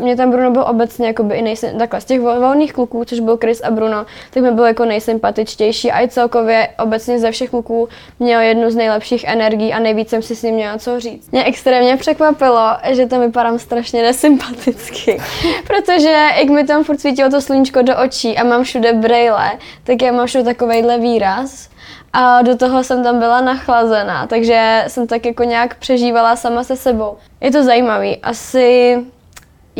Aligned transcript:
Mě 0.00 0.16
tam 0.16 0.30
Bruno 0.30 0.50
byl 0.50 0.64
obecně 0.68 1.06
jakoby 1.06 1.34
i 1.34 1.42
nejsem, 1.42 1.78
takhle 1.78 2.00
z 2.00 2.04
těch 2.04 2.20
volných 2.20 2.72
kluků, 2.72 3.04
což 3.04 3.20
byl 3.20 3.36
Chris 3.36 3.60
a 3.60 3.70
Bruno, 3.70 4.06
tak 4.30 4.42
mi 4.42 4.50
byl 4.50 4.64
jako 4.64 4.84
nejsympatičtější 4.84 5.92
a 5.92 6.02
i 6.02 6.08
celkově 6.08 6.68
obecně 6.78 7.18
ze 7.18 7.30
všech 7.30 7.50
kluků 7.50 7.88
měl 8.18 8.40
jednu 8.40 8.70
z 8.70 8.76
nejlepších 8.76 9.24
energií 9.24 9.72
a 9.72 9.78
nejvíc 9.78 10.08
jsem 10.08 10.22
si 10.22 10.36
s 10.36 10.42
ním 10.42 10.54
měla 10.54 10.78
co 10.78 11.00
říct. 11.00 11.30
Mě 11.30 11.44
extrémně 11.44 11.96
překvapilo, 11.96 12.68
že 12.90 13.06
tam 13.06 13.20
vypadám 13.20 13.58
strašně 13.58 14.02
nesympaticky, 14.02 15.20
protože 15.66 16.28
jak 16.38 16.48
mi 16.48 16.64
tam 16.64 16.84
furt 16.84 17.00
svítilo 17.00 17.30
to 17.30 17.40
sluníčko 17.40 17.82
do 17.82 17.96
očí 17.96 18.38
a 18.38 18.44
mám 18.44 18.64
všude 18.64 18.92
brejle, 18.92 19.50
tak 19.84 20.02
já 20.02 20.12
mám 20.12 20.26
všude 20.26 20.44
takovejhle 20.44 20.98
výraz 20.98 21.70
a 22.12 22.42
do 22.42 22.56
toho 22.56 22.84
jsem 22.84 23.02
tam 23.02 23.18
byla 23.18 23.40
nachlazená, 23.40 24.26
takže 24.26 24.84
jsem 24.88 25.06
tak 25.06 25.26
jako 25.26 25.44
nějak 25.44 25.74
přežívala 25.74 26.36
sama 26.36 26.64
se 26.64 26.76
sebou. 26.76 27.16
Je 27.40 27.50
to 27.50 27.64
zajímavý. 27.64 28.16
Asi 28.16 28.98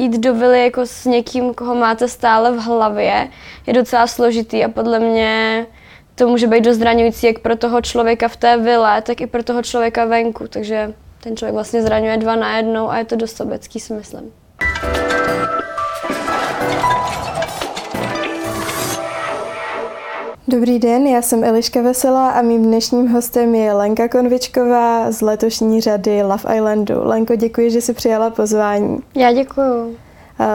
jít 0.00 0.18
do 0.18 0.34
vily 0.34 0.64
jako 0.64 0.86
s 0.86 1.04
někým, 1.04 1.54
koho 1.54 1.74
máte 1.74 2.08
stále 2.08 2.52
v 2.52 2.58
hlavě, 2.58 3.28
je 3.66 3.72
docela 3.72 4.06
složitý 4.06 4.64
a 4.64 4.68
podle 4.68 4.98
mě 4.98 5.66
to 6.14 6.28
může 6.28 6.46
být 6.46 6.64
dost 6.64 6.76
zraňující 6.76 7.26
jak 7.26 7.38
pro 7.38 7.56
toho 7.56 7.80
člověka 7.80 8.28
v 8.28 8.36
té 8.36 8.56
vile, 8.56 9.02
tak 9.02 9.20
i 9.20 9.26
pro 9.26 9.42
toho 9.42 9.62
člověka 9.62 10.04
venku, 10.04 10.48
takže 10.48 10.94
ten 11.22 11.36
člověk 11.36 11.54
vlastně 11.54 11.82
zraňuje 11.82 12.16
dva 12.16 12.36
na 12.36 12.56
jednou 12.56 12.90
a 12.90 12.98
je 12.98 13.04
to 13.04 13.16
dost 13.16 13.36
sobecký, 13.36 13.80
si 13.80 13.92
myslím. 13.92 14.32
Dobrý 20.50 20.78
den, 20.78 21.06
já 21.06 21.22
jsem 21.22 21.44
Eliška 21.44 21.82
Veselá 21.82 22.30
a 22.30 22.42
mým 22.42 22.64
dnešním 22.64 23.08
hostem 23.08 23.54
je 23.54 23.72
Lenka 23.72 24.08
Konvičková 24.08 25.10
z 25.10 25.20
letošní 25.20 25.80
řady 25.80 26.22
Love 26.22 26.56
Islandu. 26.56 26.94
Lenko, 27.04 27.36
děkuji, 27.36 27.70
že 27.70 27.80
jsi 27.80 27.94
přijala 27.94 28.30
pozvání. 28.30 28.98
Já 29.14 29.32
děkuju. 29.32 29.96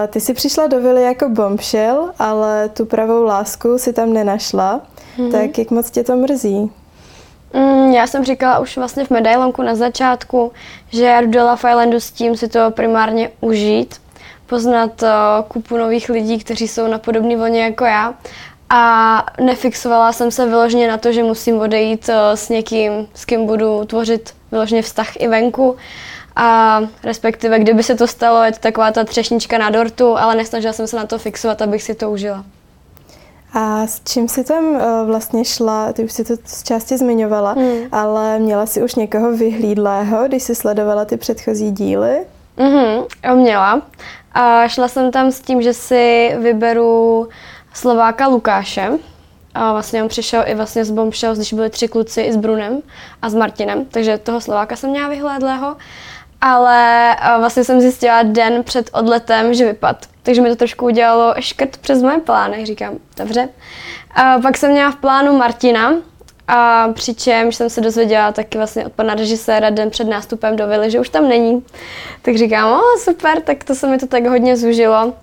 Ty 0.08 0.20
jsi 0.20 0.34
přišla 0.34 0.68
do 0.68 0.82
vily 0.82 1.04
jako 1.04 1.30
bombshell, 1.30 2.12
ale 2.20 2.70
tu 2.70 2.86
pravou 2.86 3.24
lásku 3.24 3.78
si 3.78 3.94
tam 3.94 4.14
nenašla. 4.14 4.82
Mm-hmm. 5.18 5.32
Tak 5.32 5.58
jak 5.58 5.72
moc 5.72 5.92
tě 5.92 6.04
to 6.04 6.16
mrzí? 6.16 6.72
Mm, 7.54 7.92
já 7.94 8.08
jsem 8.08 8.26
říkala 8.26 8.60
už 8.60 8.78
vlastně 8.78 9.06
v 9.06 9.10
medailonku 9.10 9.62
na 9.62 9.76
začátku, 9.76 10.52
že 10.90 11.04
já 11.04 11.22
jdu 11.22 11.32
do 11.32 11.44
Love 11.44 11.70
Islandu 11.70 12.00
s 12.00 12.12
tím 12.12 12.38
si 12.38 12.48
to 12.48 12.72
primárně 12.72 13.32
užít, 13.42 13.96
poznat 14.46 15.04
uh, 15.04 15.10
kupu 15.48 15.78
nových 15.78 16.10
lidí, 16.10 16.40
kteří 16.40 16.68
jsou 16.68 16.88
na 16.88 16.98
podobné 16.98 17.38
vlně 17.38 17.64
jako 17.64 17.86
já 17.86 18.14
a 18.70 19.26
nefixovala 19.42 20.14
jsem 20.14 20.32
se 20.32 20.46
vyloženě 20.48 20.88
na 20.88 20.98
to, 20.98 21.12
že 21.12 21.24
musím 21.24 21.60
odejít 21.60 22.10
eh, 22.10 22.38
s 22.38 22.50
někým, 22.50 23.08
s 23.14 23.26
kým 23.26 23.46
budu 23.46 23.86
tvořit 23.86 24.34
vyloženě 24.52 24.82
vztah 24.82 25.16
i 25.22 25.28
venku. 25.28 25.76
A 26.36 26.80
respektive, 27.04 27.60
kdyby 27.60 27.84
se 27.84 27.96
to 27.96 28.08
stalo, 28.08 28.44
je 28.44 28.52
to 28.52 28.60
taková 28.60 28.92
ta 28.92 29.04
třešnička 29.04 29.58
na 29.58 29.70
dortu, 29.70 30.18
ale 30.18 30.36
nesnažila 30.36 30.74
jsem 30.74 30.88
se 30.88 30.96
na 30.96 31.06
to 31.06 31.20
fixovat, 31.20 31.62
abych 31.62 31.84
si 31.84 31.96
to 31.96 32.12
užila. 32.12 32.46
A 33.54 33.88
s 33.88 34.02
čím 34.04 34.28
jsi 34.28 34.44
tam 34.44 34.66
uh, 34.66 34.82
vlastně 35.06 35.46
šla, 35.46 35.94
ty 35.94 36.04
už 36.04 36.12
si 36.12 36.24
to 36.24 36.34
z 36.46 36.64
části 36.64 36.98
zmiňovala, 36.98 37.52
hmm. 37.52 37.78
ale 37.92 38.40
měla 38.40 38.66
jsi 38.66 38.84
už 38.84 38.96
někoho 38.96 39.32
vyhlídlého, 39.32 40.28
když 40.28 40.44
jsi 40.44 40.56
sledovala 40.56 41.06
ty 41.06 41.18
předchozí 41.18 41.72
díly? 41.72 42.26
Mhm, 42.58 43.04
měla. 43.34 43.82
A 44.34 44.68
šla 44.68 44.88
jsem 44.88 45.12
tam 45.12 45.32
s 45.32 45.42
tím, 45.42 45.62
že 45.62 45.74
si 45.74 46.36
vyberu 46.40 47.28
Slováka 47.76 48.28
Lukáše. 48.28 48.90
A 49.54 49.72
vlastně 49.72 50.04
on 50.04 50.10
přišel 50.10 50.44
i 50.48 50.56
vlastně 50.56 50.86
z 50.86 50.92
Bombshells, 50.92 51.38
když 51.38 51.54
byli 51.54 51.70
tři 51.70 51.88
kluci 51.88 52.22
i 52.22 52.34
s 52.34 52.38
Brunem 52.38 52.82
a 53.22 53.30
s 53.30 53.36
Martinem, 53.36 53.86
takže 53.86 54.18
toho 54.18 54.42
Slováka 54.42 54.76
jsem 54.76 54.90
měla 54.90 55.10
vyhlédlého. 55.10 55.76
Ale 56.42 57.16
vlastně 57.40 57.64
jsem 57.64 57.82
zjistila 57.82 58.24
den 58.24 58.64
před 58.64 58.90
odletem, 58.94 59.54
že 59.54 59.66
vypad. 59.66 60.06
Takže 60.24 60.42
mi 60.42 60.50
to 60.50 60.56
trošku 60.56 60.86
udělalo 60.86 61.34
škrt 61.40 61.78
přes 61.78 62.02
moje 62.02 62.20
plány, 62.20 62.66
říkám, 62.66 62.94
dobře. 63.18 63.50
A 64.16 64.40
pak 64.40 64.58
jsem 64.58 64.72
měla 64.72 64.92
v 64.92 64.96
plánu 64.96 65.38
Martina, 65.38 65.94
a 66.48 66.88
přičemž 66.94 67.56
jsem 67.56 67.70
se 67.70 67.82
dozvěděla 67.82 68.32
taky 68.32 68.58
vlastně 68.58 68.86
od 68.86 68.94
pana 68.94 69.14
režiséra 69.14 69.70
den 69.70 69.90
před 69.90 70.08
nástupem 70.08 70.56
do 70.56 70.68
Vily, 70.68 70.92
že 70.92 71.00
už 71.00 71.10
tam 71.10 71.30
není. 71.30 71.66
Tak 72.22 72.38
říkám, 72.38 72.72
o 72.72 72.82
super, 73.00 73.42
tak 73.42 73.64
to 73.64 73.76
se 73.76 73.88
mi 73.88 73.98
to 73.98 74.08
tak 74.08 74.26
hodně 74.26 74.58
zúžilo. 74.58 75.14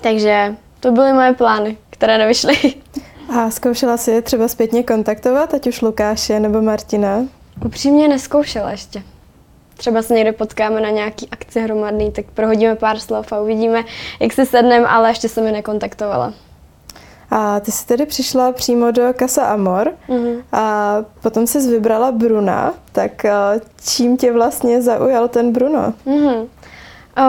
Takže 0.00 0.54
to 0.86 0.92
byly 0.92 1.12
moje 1.12 1.34
plány, 1.34 1.76
které 1.90 2.18
nevyšly. 2.18 2.54
A 3.36 3.50
zkoušela 3.50 3.96
jsi 3.96 4.10
je 4.10 4.22
třeba 4.22 4.48
zpětně 4.48 4.82
kontaktovat, 4.82 5.54
ať 5.54 5.66
už 5.66 5.82
Lukáše 5.82 6.40
nebo 6.40 6.62
Martina? 6.62 7.24
Upřímně 7.64 8.08
neskoušela 8.08 8.70
ještě. 8.70 9.02
Třeba 9.76 10.02
se 10.02 10.14
někde 10.14 10.32
potkáme 10.32 10.80
na 10.80 10.90
nějaký 10.90 11.28
akci 11.30 11.60
hromadný, 11.60 12.12
tak 12.12 12.24
prohodíme 12.34 12.76
pár 12.76 12.98
slov 12.98 13.32
a 13.32 13.40
uvidíme, 13.40 13.84
jak 14.20 14.32
se 14.32 14.46
sedneme, 14.46 14.86
ale 14.86 15.10
ještě 15.10 15.28
jsem 15.28 15.44
mi 15.44 15.52
nekontaktovala. 15.52 16.32
A 17.30 17.60
ty 17.60 17.72
jsi 17.72 17.86
tedy 17.86 18.06
přišla 18.06 18.52
přímo 18.52 18.90
do 18.90 19.02
Casa 19.18 19.46
Amor 19.46 19.92
mm-hmm. 20.08 20.42
a 20.52 20.96
potom 21.22 21.46
jsi 21.46 21.70
vybrala 21.70 22.12
Bruna, 22.12 22.74
tak 22.92 23.24
eh, 23.24 23.32
čím 23.88 24.16
tě 24.16 24.32
vlastně 24.32 24.82
zaujal 24.82 25.28
ten 25.28 25.52
Bruno? 25.52 25.94
Mm-hmm. 26.06 26.46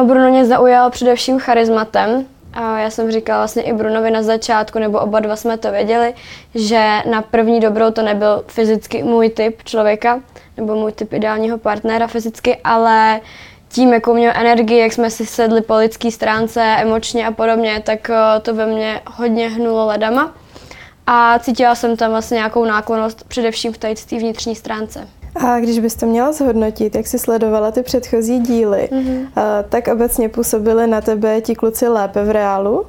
Bruno 0.03 0.29
mě 0.29 0.46
zaujal 0.46 0.90
především 0.90 1.40
charizmatem, 1.40 2.25
a 2.57 2.79
já 2.79 2.90
jsem 2.90 3.12
říkala 3.12 3.40
vlastně 3.40 3.63
i 3.63 3.73
Brunovi 3.73 4.12
na 4.12 4.22
začátku, 4.22 4.79
nebo 4.79 5.00
oba 5.00 5.19
dva 5.19 5.35
jsme 5.35 5.57
to 5.57 5.72
věděli, 5.72 6.13
že 6.56 7.01
na 7.12 7.22
první 7.22 7.59
dobrou 7.59 7.91
to 7.91 8.01
nebyl 8.01 8.44
fyzicky 8.47 9.03
můj 9.03 9.29
typ 9.29 9.63
člověka, 9.63 10.19
nebo 10.57 10.75
můj 10.75 10.91
typ 10.91 11.13
ideálního 11.13 11.57
partnera 11.57 12.07
fyzicky, 12.07 12.57
ale 12.63 13.22
tím, 13.69 13.94
jakou 13.94 14.13
měl 14.13 14.31
energii, 14.35 14.79
jak 14.79 14.94
jsme 14.94 15.09
si 15.09 15.25
sedli 15.25 15.62
po 15.62 15.75
lidské 15.75 16.12
stránce, 16.12 16.62
emočně 16.62 17.28
a 17.28 17.31
podobně, 17.31 17.84
tak 17.85 18.09
eh, 18.09 18.40
to 18.41 18.53
ve 18.53 18.66
mně 18.66 19.01
hodně 19.06 19.50
hnulo 19.50 19.85
ledama. 19.85 20.35
A 21.07 21.40
cítila 21.40 21.75
jsem 21.75 21.97
tam 21.97 22.12
vlastně 22.12 22.35
nějakou 22.35 22.66
náklonost, 22.66 23.23
především 23.28 23.73
v 23.73 23.78
té 23.78 23.94
vnitřní 24.12 24.56
stránce. 24.56 25.07
A 25.46 25.59
když 25.59 25.80
byste 25.80 26.06
měla 26.06 26.31
zhodnotit, 26.31 26.96
jak 26.96 27.08
jsi 27.08 27.20
sledovala 27.20 27.72
ty 27.72 27.84
předchozí 27.84 28.40
díly, 28.40 28.90
mm-hmm. 28.92 29.28
tak 29.70 29.88
obecně 29.88 30.30
působili 30.30 30.88
na 30.88 31.02
tebe 31.02 31.42
ti 31.42 31.56
kluci 31.56 31.88
lépe 31.88 32.24
v 32.24 32.31
reálu? 32.31 32.86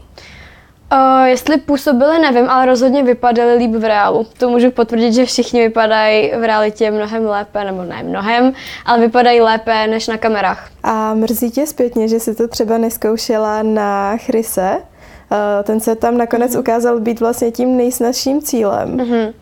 Uh, 0.92 1.24
jestli 1.24 1.56
působili, 1.56 2.18
nevím, 2.18 2.48
ale 2.50 2.66
rozhodně 2.66 3.02
vypadali 3.02 3.54
líp 3.54 3.70
v 3.70 3.84
reálu. 3.84 4.26
To 4.38 4.48
můžu 4.48 4.70
potvrdit, 4.70 5.12
že 5.12 5.26
všichni 5.26 5.60
vypadají 5.60 6.32
v 6.40 6.46
realitě 6.46 6.90
mnohem 6.90 7.26
lépe, 7.26 7.64
nebo 7.64 7.84
ne 7.84 8.02
mnohem, 8.02 8.52
ale 8.84 9.00
vypadají 9.00 9.40
lépe 9.40 9.86
než 9.86 10.08
na 10.08 10.18
kamerách. 10.18 10.68
A 10.82 11.14
mrzí 11.14 11.50
tě 11.50 11.66
zpětně, 11.66 12.08
že 12.08 12.20
jsi 12.20 12.34
to 12.34 12.48
třeba 12.48 12.78
neskoušela 12.78 13.62
na 13.62 14.16
Chryse? 14.16 14.76
Uh, 14.76 15.64
ten 15.64 15.80
se 15.80 15.96
tam 15.96 16.18
nakonec 16.18 16.52
mm-hmm. 16.52 16.60
ukázal 16.60 17.00
být 17.00 17.20
vlastně 17.20 17.50
tím 17.50 17.76
nejsnažším 17.76 18.42
cílem. 18.42 18.96
Mm-hmm. 18.96 19.32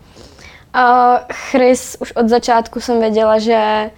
Chris 1.33 1.97
už 2.01 2.13
od 2.13 2.29
začátku 2.29 2.81
jsem 2.81 3.01
věděla, 3.01 3.39
že 3.39 3.91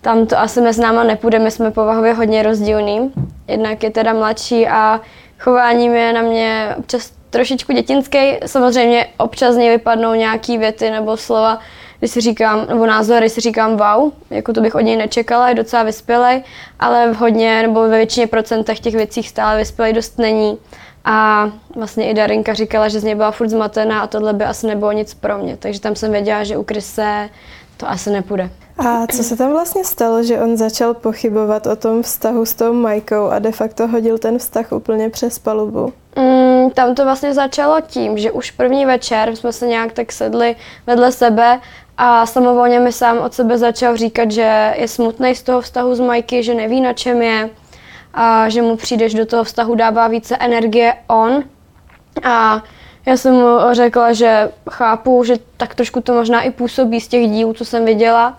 tam 0.00 0.26
to 0.26 0.38
asi 0.38 0.60
mezi 0.60 0.80
náma 0.80 1.04
nepůjde, 1.04 1.38
my 1.38 1.50
jsme 1.50 1.70
povahově 1.70 2.12
hodně 2.12 2.42
rozdílní. 2.42 3.12
Jednak 3.48 3.82
je 3.82 3.90
teda 3.90 4.12
mladší 4.12 4.68
a 4.68 5.00
chováním 5.38 5.94
je 5.94 6.12
na 6.12 6.22
mě 6.22 6.74
občas 6.78 7.12
trošičku 7.30 7.72
dětinský. 7.72 8.18
Samozřejmě 8.46 9.06
občas 9.16 9.56
něj 9.56 9.70
vypadnou 9.70 10.14
nějaký 10.14 10.58
věty 10.58 10.90
nebo 10.90 11.16
slova, 11.16 11.58
když 11.98 12.10
si 12.10 12.20
říkám, 12.20 12.66
nebo 12.68 12.86
názory, 12.86 13.30
si 13.30 13.40
říkám 13.40 13.76
wow, 13.76 14.12
jako 14.30 14.52
to 14.52 14.60
bych 14.60 14.74
od 14.74 14.80
něj 14.80 14.96
nečekala, 14.96 15.48
je 15.48 15.54
docela 15.54 15.82
vyspělej, 15.82 16.42
ale 16.80 17.12
v 17.12 17.16
hodně 17.16 17.62
nebo 17.62 17.80
ve 17.80 17.96
většině 17.96 18.26
procentech 18.26 18.80
těch 18.80 18.94
věcí 18.94 19.22
stále 19.22 19.58
vyspělej 19.58 19.92
dost 19.92 20.18
není. 20.18 20.58
A 21.04 21.48
vlastně 21.76 22.10
i 22.10 22.14
Darinka 22.14 22.54
říkala, 22.54 22.88
že 22.88 23.00
z 23.00 23.04
něj 23.04 23.14
byla 23.14 23.30
furt 23.30 23.48
zmatená 23.48 24.00
a 24.00 24.06
tohle 24.06 24.32
by 24.32 24.44
asi 24.44 24.66
nebylo 24.66 24.92
nic 24.92 25.14
pro 25.14 25.38
mě. 25.38 25.56
Takže 25.56 25.80
tam 25.80 25.96
jsem 25.96 26.12
věděla, 26.12 26.44
že 26.44 26.56
u 26.56 26.62
Kryse 26.62 27.28
to 27.76 27.90
asi 27.90 28.10
nepůjde. 28.10 28.50
A 28.78 29.06
co 29.06 29.22
se 29.22 29.36
tam 29.36 29.50
vlastně 29.50 29.84
stalo, 29.84 30.22
že 30.22 30.40
on 30.40 30.56
začal 30.56 30.94
pochybovat 30.94 31.66
o 31.66 31.76
tom 31.76 32.02
vztahu 32.02 32.44
s 32.44 32.54
tou 32.54 32.72
Majkou 32.72 33.26
a 33.26 33.38
de 33.38 33.52
facto 33.52 33.88
hodil 33.88 34.18
ten 34.18 34.38
vztah 34.38 34.72
úplně 34.72 35.10
přes 35.10 35.38
palubu? 35.38 35.92
Mm, 36.16 36.70
tam 36.70 36.94
to 36.94 37.04
vlastně 37.04 37.34
začalo 37.34 37.80
tím, 37.80 38.18
že 38.18 38.32
už 38.32 38.50
první 38.50 38.86
večer 38.86 39.36
jsme 39.36 39.52
se 39.52 39.66
nějak 39.66 39.92
tak 39.92 40.12
sedli 40.12 40.56
vedle 40.86 41.12
sebe 41.12 41.60
a 41.98 42.26
samovolně 42.26 42.80
mi 42.80 42.92
sám 42.92 43.18
od 43.18 43.34
sebe 43.34 43.58
začal 43.58 43.96
říkat, 43.96 44.30
že 44.30 44.74
je 44.76 44.88
smutný 44.88 45.34
z 45.34 45.42
toho 45.42 45.60
vztahu 45.60 45.94
s 45.94 46.00
Majky, 46.00 46.42
že 46.42 46.54
neví 46.54 46.80
na 46.80 46.92
čem 46.92 47.22
je, 47.22 47.50
a 48.14 48.48
že 48.48 48.62
mu 48.62 48.76
přijdeš 48.76 49.14
do 49.14 49.26
toho 49.26 49.44
vztahu 49.44 49.74
dává 49.74 50.08
více 50.08 50.36
energie 50.36 50.94
on. 51.06 51.44
A 52.22 52.62
já 53.06 53.16
jsem 53.16 53.34
mu 53.34 53.58
řekla, 53.72 54.12
že 54.12 54.50
chápu, 54.70 55.24
že 55.24 55.34
tak 55.56 55.74
trošku 55.74 56.00
to 56.00 56.14
možná 56.14 56.42
i 56.42 56.50
působí 56.50 57.00
z 57.00 57.08
těch 57.08 57.30
dílů, 57.30 57.52
co 57.52 57.64
jsem 57.64 57.84
viděla 57.84 58.38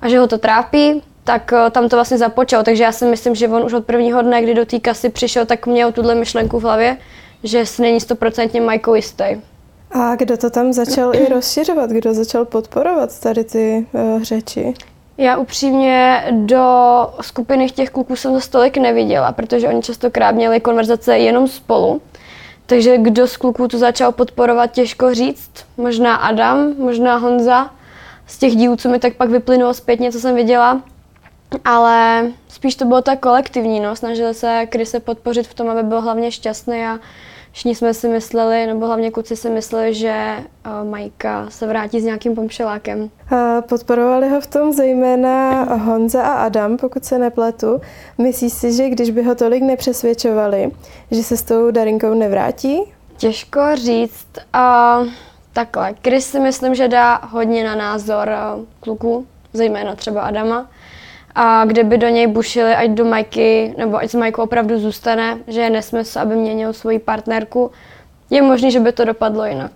a 0.00 0.08
že 0.08 0.18
ho 0.18 0.26
to 0.26 0.38
trápí, 0.38 1.02
tak 1.24 1.52
eh, 1.52 1.70
tam 1.70 1.88
to 1.88 1.96
vlastně 1.96 2.18
započal. 2.18 2.64
Takže 2.64 2.82
já 2.82 2.92
si 2.92 3.04
myslím, 3.04 3.34
že 3.34 3.48
on 3.48 3.64
už 3.64 3.72
od 3.72 3.84
prvního 3.84 4.22
dne, 4.22 4.42
kdy 4.42 4.54
do 4.54 4.66
té 4.66 4.80
kasy 4.80 5.08
přišel, 5.08 5.46
tak 5.46 5.66
měl 5.66 5.92
tuhle 5.92 6.14
myšlenku 6.14 6.58
v 6.58 6.62
hlavě, 6.62 6.96
že 7.42 7.66
si 7.66 7.82
není 7.82 8.00
stoprocentně 8.00 8.60
Majkou 8.60 8.94
jistý. 8.94 9.24
A 9.90 10.16
kdo 10.16 10.36
to 10.36 10.50
tam 10.50 10.72
začal 10.72 11.14
i 11.14 11.28
rozšiřovat? 11.34 11.90
Kdo 11.90 12.14
začal 12.14 12.44
podporovat 12.44 13.20
tady 13.20 13.44
ty 13.44 13.86
uh, 13.92 14.22
řeči? 14.22 14.74
Já 15.18 15.36
upřímně 15.36 16.24
do 16.30 16.64
skupiny 17.20 17.70
těch 17.70 17.90
kluků 17.90 18.16
jsem 18.16 18.32
to 18.32 18.48
tolik 18.50 18.76
neviděla, 18.76 19.32
protože 19.32 19.68
oni 19.68 19.82
častokrát 19.82 20.34
měli 20.34 20.60
konverzace 20.60 21.18
jenom 21.18 21.48
spolu. 21.48 22.02
Takže 22.66 22.98
kdo 22.98 23.26
z 23.26 23.36
kluků 23.36 23.68
to 23.68 23.78
začal 23.78 24.12
podporovat, 24.12 24.66
těžko 24.66 25.14
říct. 25.14 25.50
Možná 25.76 26.14
Adam, 26.14 26.74
možná 26.78 27.16
Honza. 27.16 27.70
Z 28.26 28.38
těch 28.38 28.56
dílů, 28.56 28.76
co 28.76 28.88
mi 28.88 28.98
tak 28.98 29.14
pak 29.14 29.30
vyplynulo 29.30 29.74
zpětně, 29.74 30.12
co 30.12 30.20
jsem 30.20 30.34
viděla. 30.34 30.82
Ale 31.64 32.26
spíš 32.48 32.74
to 32.74 32.84
bylo 32.84 33.02
tak 33.02 33.20
kolektivní, 33.20 33.80
no. 33.80 33.96
Snažili 33.96 34.34
se 34.34 34.66
Krise 34.66 35.00
podpořit 35.00 35.46
v 35.46 35.54
tom, 35.54 35.68
aby 35.68 35.82
byl 35.82 36.00
hlavně 36.00 36.30
šťastný 36.30 36.86
a 36.86 36.98
všichni 37.56 37.74
jsme 37.74 37.94
si 37.94 38.08
mysleli, 38.08 38.66
nebo 38.66 38.86
hlavně 38.86 39.10
kluci 39.10 39.36
si 39.36 39.50
mysleli, 39.50 39.94
že 39.94 40.36
uh, 40.66 40.90
Majka 40.90 41.46
se 41.50 41.66
vrátí 41.66 42.00
s 42.00 42.04
nějakým 42.04 42.34
pomšelákem. 42.34 43.10
Podporovali 43.68 44.28
ho 44.28 44.40
v 44.40 44.46
tom 44.46 44.72
zejména 44.72 45.62
Honza 45.74 46.22
a 46.22 46.32
Adam, 46.32 46.76
pokud 46.76 47.04
se 47.04 47.18
nepletu. 47.18 47.80
Myslíš 48.18 48.52
si, 48.52 48.72
že 48.72 48.88
když 48.88 49.10
by 49.10 49.22
ho 49.22 49.34
tolik 49.34 49.62
nepřesvědčovali, 49.62 50.70
že 51.10 51.22
se 51.22 51.36
s 51.36 51.42
tou 51.42 51.70
Darinkou 51.70 52.14
nevrátí? 52.14 52.82
Těžko 53.16 53.60
říct. 53.74 54.28
Uh, 54.54 55.08
takhle, 55.52 55.94
Chris 56.04 56.26
si 56.26 56.40
myslím, 56.40 56.74
že 56.74 56.88
dá 56.88 57.20
hodně 57.30 57.64
na 57.64 57.74
názor 57.74 58.28
uh, 58.28 58.64
kluků, 58.80 59.26
zejména 59.52 59.94
třeba 59.94 60.20
Adama 60.22 60.70
a 61.38 61.64
kde 61.64 61.84
by 61.84 61.98
do 61.98 62.08
něj 62.08 62.26
bušili, 62.26 62.74
ať 62.74 62.90
do 62.90 63.04
Majky, 63.04 63.74
nebo 63.78 63.96
ať 63.96 64.10
s 64.10 64.14
Majkou 64.14 64.42
opravdu 64.42 64.78
zůstane, 64.78 65.38
že 65.46 65.60
je 65.60 65.70
nesmysl, 65.70 66.18
aby 66.18 66.36
měnil 66.36 66.72
svoji 66.72 66.98
partnerku. 66.98 67.70
Je 68.30 68.42
možné, 68.42 68.70
že 68.70 68.80
by 68.80 68.92
to 68.92 69.04
dopadlo 69.04 69.44
jinak. 69.44 69.72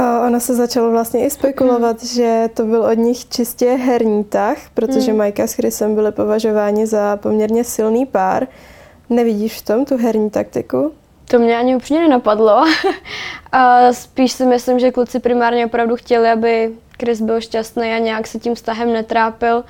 A 0.00 0.26
ono 0.26 0.40
se 0.40 0.54
začalo 0.54 0.90
vlastně 0.90 1.26
i 1.26 1.30
spekulovat, 1.30 2.02
že 2.04 2.48
to 2.54 2.64
byl 2.64 2.82
od 2.82 2.98
nich 2.98 3.28
čistě 3.28 3.70
herní 3.70 4.24
tah, 4.24 4.56
protože 4.74 5.10
hmm. 5.10 5.18
Majka 5.18 5.46
s 5.46 5.52
Chrisem 5.52 5.94
byly 5.94 6.12
považováni 6.12 6.86
za 6.86 7.16
poměrně 7.16 7.64
silný 7.64 8.06
pár. 8.06 8.46
Nevidíš 9.10 9.60
v 9.60 9.64
tom 9.64 9.84
tu 9.84 9.96
herní 9.96 10.30
taktiku? 10.30 10.92
To 11.30 11.38
mě 11.38 11.58
ani 11.58 11.76
upřímně 11.76 12.02
nenapadlo. 12.02 12.64
a 13.52 13.92
spíš 13.92 14.32
si 14.32 14.46
myslím, 14.46 14.78
že 14.78 14.90
kluci 14.90 15.20
primárně 15.20 15.66
opravdu 15.66 15.96
chtěli, 15.96 16.28
aby 16.28 16.70
Chris 17.00 17.20
byl 17.20 17.40
šťastný 17.40 17.92
a 17.92 17.98
nějak 17.98 18.26
se 18.26 18.38
tím 18.38 18.54
vztahem 18.54 18.92
netrápil. 18.92 19.64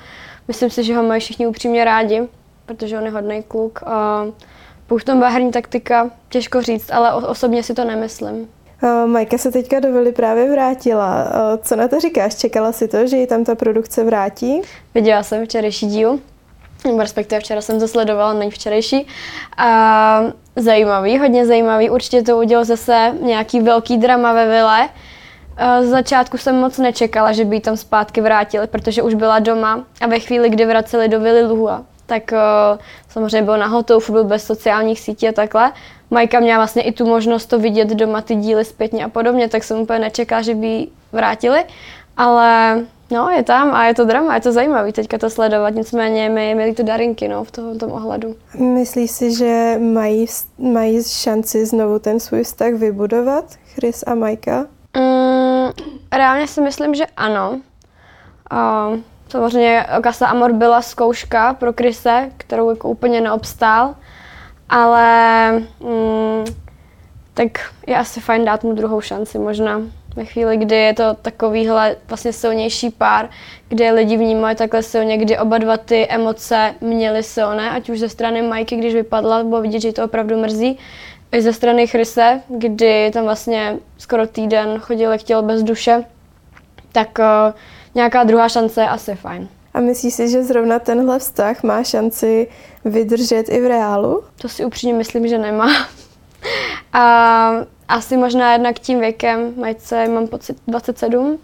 Myslím 0.47 0.69
si, 0.69 0.83
že 0.83 0.95
ho 0.95 1.03
mají 1.03 1.21
všichni 1.21 1.47
upřímně 1.47 1.85
rádi, 1.85 2.27
protože 2.65 2.97
on 2.97 3.05
je 3.05 3.11
hodný 3.11 3.43
kluk. 3.43 3.83
A 3.85 4.25
pokud 4.87 5.03
tom 5.03 5.23
herní 5.23 5.51
taktika, 5.51 6.09
těžko 6.29 6.61
říct, 6.61 6.91
ale 6.91 7.13
osobně 7.13 7.63
si 7.63 7.73
to 7.73 7.83
nemyslím. 7.85 8.49
Majka 9.05 9.37
se 9.37 9.51
teďka 9.51 9.79
do 9.79 9.93
Vily 9.93 10.11
právě 10.11 10.51
vrátila. 10.51 11.27
Co 11.61 11.75
na 11.75 11.87
to 11.87 11.99
říkáš? 11.99 12.35
Čekala 12.35 12.71
si 12.71 12.87
to, 12.87 13.07
že 13.07 13.17
ji 13.17 13.27
tam 13.27 13.43
ta 13.43 13.55
produkce 13.55 14.03
vrátí? 14.03 14.61
Viděla 14.93 15.23
jsem 15.23 15.45
včerejší 15.45 15.87
díl, 15.87 16.19
nebo 16.85 16.99
respektive 16.99 17.41
včera 17.41 17.61
jsem 17.61 17.79
to 17.79 17.87
sledovala, 17.87 18.33
není 18.33 18.51
včerejší. 18.51 19.07
A 19.57 20.21
zajímavý, 20.55 21.19
hodně 21.19 21.45
zajímavý. 21.45 21.89
Určitě 21.89 22.21
to 22.21 22.37
udělal 22.37 22.65
zase 22.65 23.13
nějaký 23.21 23.59
velký 23.61 23.97
drama 23.97 24.33
ve 24.33 24.45
Vile. 24.45 24.89
Z 25.81 25.89
začátku 25.89 26.37
jsem 26.37 26.55
moc 26.55 26.77
nečekala, 26.77 27.31
že 27.31 27.45
by 27.45 27.55
ji 27.55 27.61
tam 27.61 27.77
zpátky 27.77 28.21
vrátili, 28.21 28.67
protože 28.67 29.01
už 29.01 29.13
byla 29.13 29.39
doma 29.39 29.83
a 30.01 30.07
ve 30.07 30.19
chvíli, 30.19 30.49
kdy 30.49 30.65
vraceli 30.65 31.07
do 31.07 31.19
Vily 31.19 31.43
Luhua, 31.45 31.83
tak 32.05 32.23
uh, 32.31 32.79
samozřejmě 33.09 33.41
byl 33.41 33.57
na 33.57 33.67
hotou, 33.67 33.99
byl 34.09 34.23
bez 34.23 34.45
sociálních 34.45 34.99
sítí 34.99 35.27
a 35.27 35.31
takhle. 35.31 35.71
Majka 36.11 36.39
měla 36.39 36.57
vlastně 36.57 36.81
i 36.81 36.91
tu 36.91 37.05
možnost 37.05 37.45
to 37.45 37.59
vidět 37.59 37.87
doma, 37.87 38.21
ty 38.21 38.35
díly 38.35 38.65
zpětně 38.65 39.05
a 39.05 39.09
podobně, 39.09 39.49
tak 39.49 39.63
jsem 39.63 39.79
úplně 39.79 39.99
nečekala, 39.99 40.41
že 40.41 40.55
by 40.55 40.67
ji 40.67 40.87
vrátili. 41.11 41.65
Ale 42.17 42.79
no, 43.11 43.29
je 43.29 43.43
tam 43.43 43.71
a 43.73 43.85
je 43.85 43.93
to 43.93 44.05
drama, 44.05 44.35
je 44.35 44.41
to 44.41 44.51
zajímavé 44.51 44.91
teďka 44.91 45.17
to 45.17 45.29
sledovat, 45.29 45.69
nicméně 45.69 46.29
my 46.29 46.55
měli 46.55 46.73
to 46.73 46.83
darinky 46.83 47.27
no, 47.27 47.43
v 47.43 47.51
tom, 47.51 47.77
tom 47.77 47.91
ohledu. 47.91 48.35
Myslíš 48.57 49.11
si, 49.11 49.35
že 49.35 49.77
mají, 49.79 50.25
mají 50.57 51.03
šanci 51.03 51.65
znovu 51.65 51.99
ten 51.99 52.19
svůj 52.19 52.43
vztah 52.43 52.73
vybudovat, 52.73 53.45
Chris 53.75 54.03
a 54.07 54.15
Majka? 54.15 54.65
Mm, 54.97 55.32
reálně 56.11 56.47
si 56.47 56.61
myslím, 56.61 56.95
že 56.95 57.05
ano. 57.17 57.61
Uh, 58.51 58.99
samozřejmě 59.29 59.85
Casa 60.03 60.27
Amor 60.27 60.53
byla 60.53 60.81
zkouška 60.81 61.53
pro 61.53 61.73
Krise, 61.73 62.31
kterou 62.37 62.69
jako 62.69 62.89
úplně 62.89 63.21
neobstál, 63.21 63.95
ale 64.69 65.51
mm, 65.79 66.45
tak 67.33 67.51
je 67.87 67.97
asi 67.97 68.19
fajn 68.19 68.45
dát 68.45 68.63
mu 68.63 68.73
druhou 68.73 69.01
šanci 69.01 69.39
možná. 69.39 69.81
Ve 70.15 70.25
chvíli, 70.25 70.57
kdy 70.57 70.75
je 70.75 70.93
to 70.93 71.13
takovýhle 71.13 71.95
vlastně 72.07 72.33
silnější 72.33 72.89
pár, 72.89 73.29
kde 73.69 73.91
lidi 73.91 74.17
vnímají 74.17 74.55
takhle 74.55 74.83
silně, 74.83 75.17
kdy 75.17 75.37
oba 75.37 75.57
dva 75.57 75.77
ty 75.77 76.07
emoce 76.09 76.75
měly 76.81 77.23
silné, 77.23 77.71
ať 77.71 77.89
už 77.89 77.99
ze 77.99 78.09
strany 78.09 78.41
Majky, 78.41 78.75
když 78.75 78.93
vypadla, 78.93 79.43
bylo 79.43 79.61
vidět, 79.61 79.79
že 79.79 79.93
to 79.93 80.05
opravdu 80.05 80.41
mrzí, 80.41 80.79
i 81.33 81.41
ze 81.41 81.53
strany 81.53 81.87
Chryse, 81.87 82.41
kdy 82.47 83.11
tam 83.13 83.23
vlastně 83.23 83.77
skoro 83.97 84.27
týden 84.27 84.79
chodil, 84.79 85.17
chtěl 85.17 85.41
bez 85.41 85.63
duše, 85.63 86.03
tak 86.91 87.19
uh, 87.19 87.53
nějaká 87.95 88.23
druhá 88.23 88.49
šance 88.49 88.81
je 88.81 88.89
asi 88.89 89.15
fajn. 89.15 89.47
A 89.73 89.79
myslíš 89.79 90.13
si, 90.13 90.29
že 90.29 90.43
zrovna 90.43 90.79
tenhle 90.79 91.19
vztah 91.19 91.63
má 91.63 91.83
šanci 91.83 92.47
vydržet 92.85 93.49
i 93.49 93.61
v 93.61 93.67
reálu? 93.67 94.23
To 94.41 94.49
si 94.49 94.65
upřímně 94.65 94.93
myslím, 94.93 95.27
že 95.27 95.37
nemá. 95.37 95.69
a 96.93 97.51
asi 97.87 98.17
možná 98.17 98.53
jednak 98.53 98.79
tím 98.79 98.99
věkem, 98.99 99.53
majce 99.57 100.07
mám 100.07 100.27
pocit 100.27 100.57
27, 100.67 101.39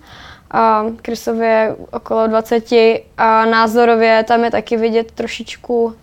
a 0.52 0.86
Krysově 1.02 1.76
okolo 1.92 2.28
20 2.28 2.72
a 3.18 3.46
názorově 3.46 4.24
tam 4.24 4.44
je 4.44 4.52
taky 4.52 4.78
vidět 4.78 5.12
trošičku 5.12 5.96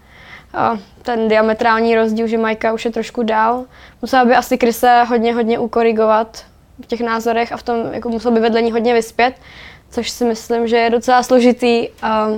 ten 1.03 1.29
diametrální 1.29 1.97
rozdíl, 1.97 2.27
že 2.27 2.39
Majka 2.39 2.73
už 2.73 2.85
je 2.85 2.91
trošku 2.91 3.23
dál. 3.23 3.65
Musela 4.03 4.25
by 4.25 4.35
asi 4.35 4.59
Krise 4.59 5.03
hodně, 5.09 5.35
hodně 5.35 5.59
ukorigovat 5.59 6.45
v 6.83 6.87
těch 6.87 7.01
názorech 7.01 7.53
a 7.53 7.57
v 7.57 7.63
tom 7.63 7.77
jako 7.93 8.09
musel 8.09 8.31
by 8.31 8.41
vedle 8.41 8.63
ní 8.63 8.73
hodně 8.73 8.95
vyspět, 8.95 9.35
což 9.91 10.11
si 10.11 10.25
myslím, 10.25 10.69
že 10.69 10.77
je 10.77 10.91
docela 10.91 11.23
složitý. 11.23 11.89
A 12.03 12.29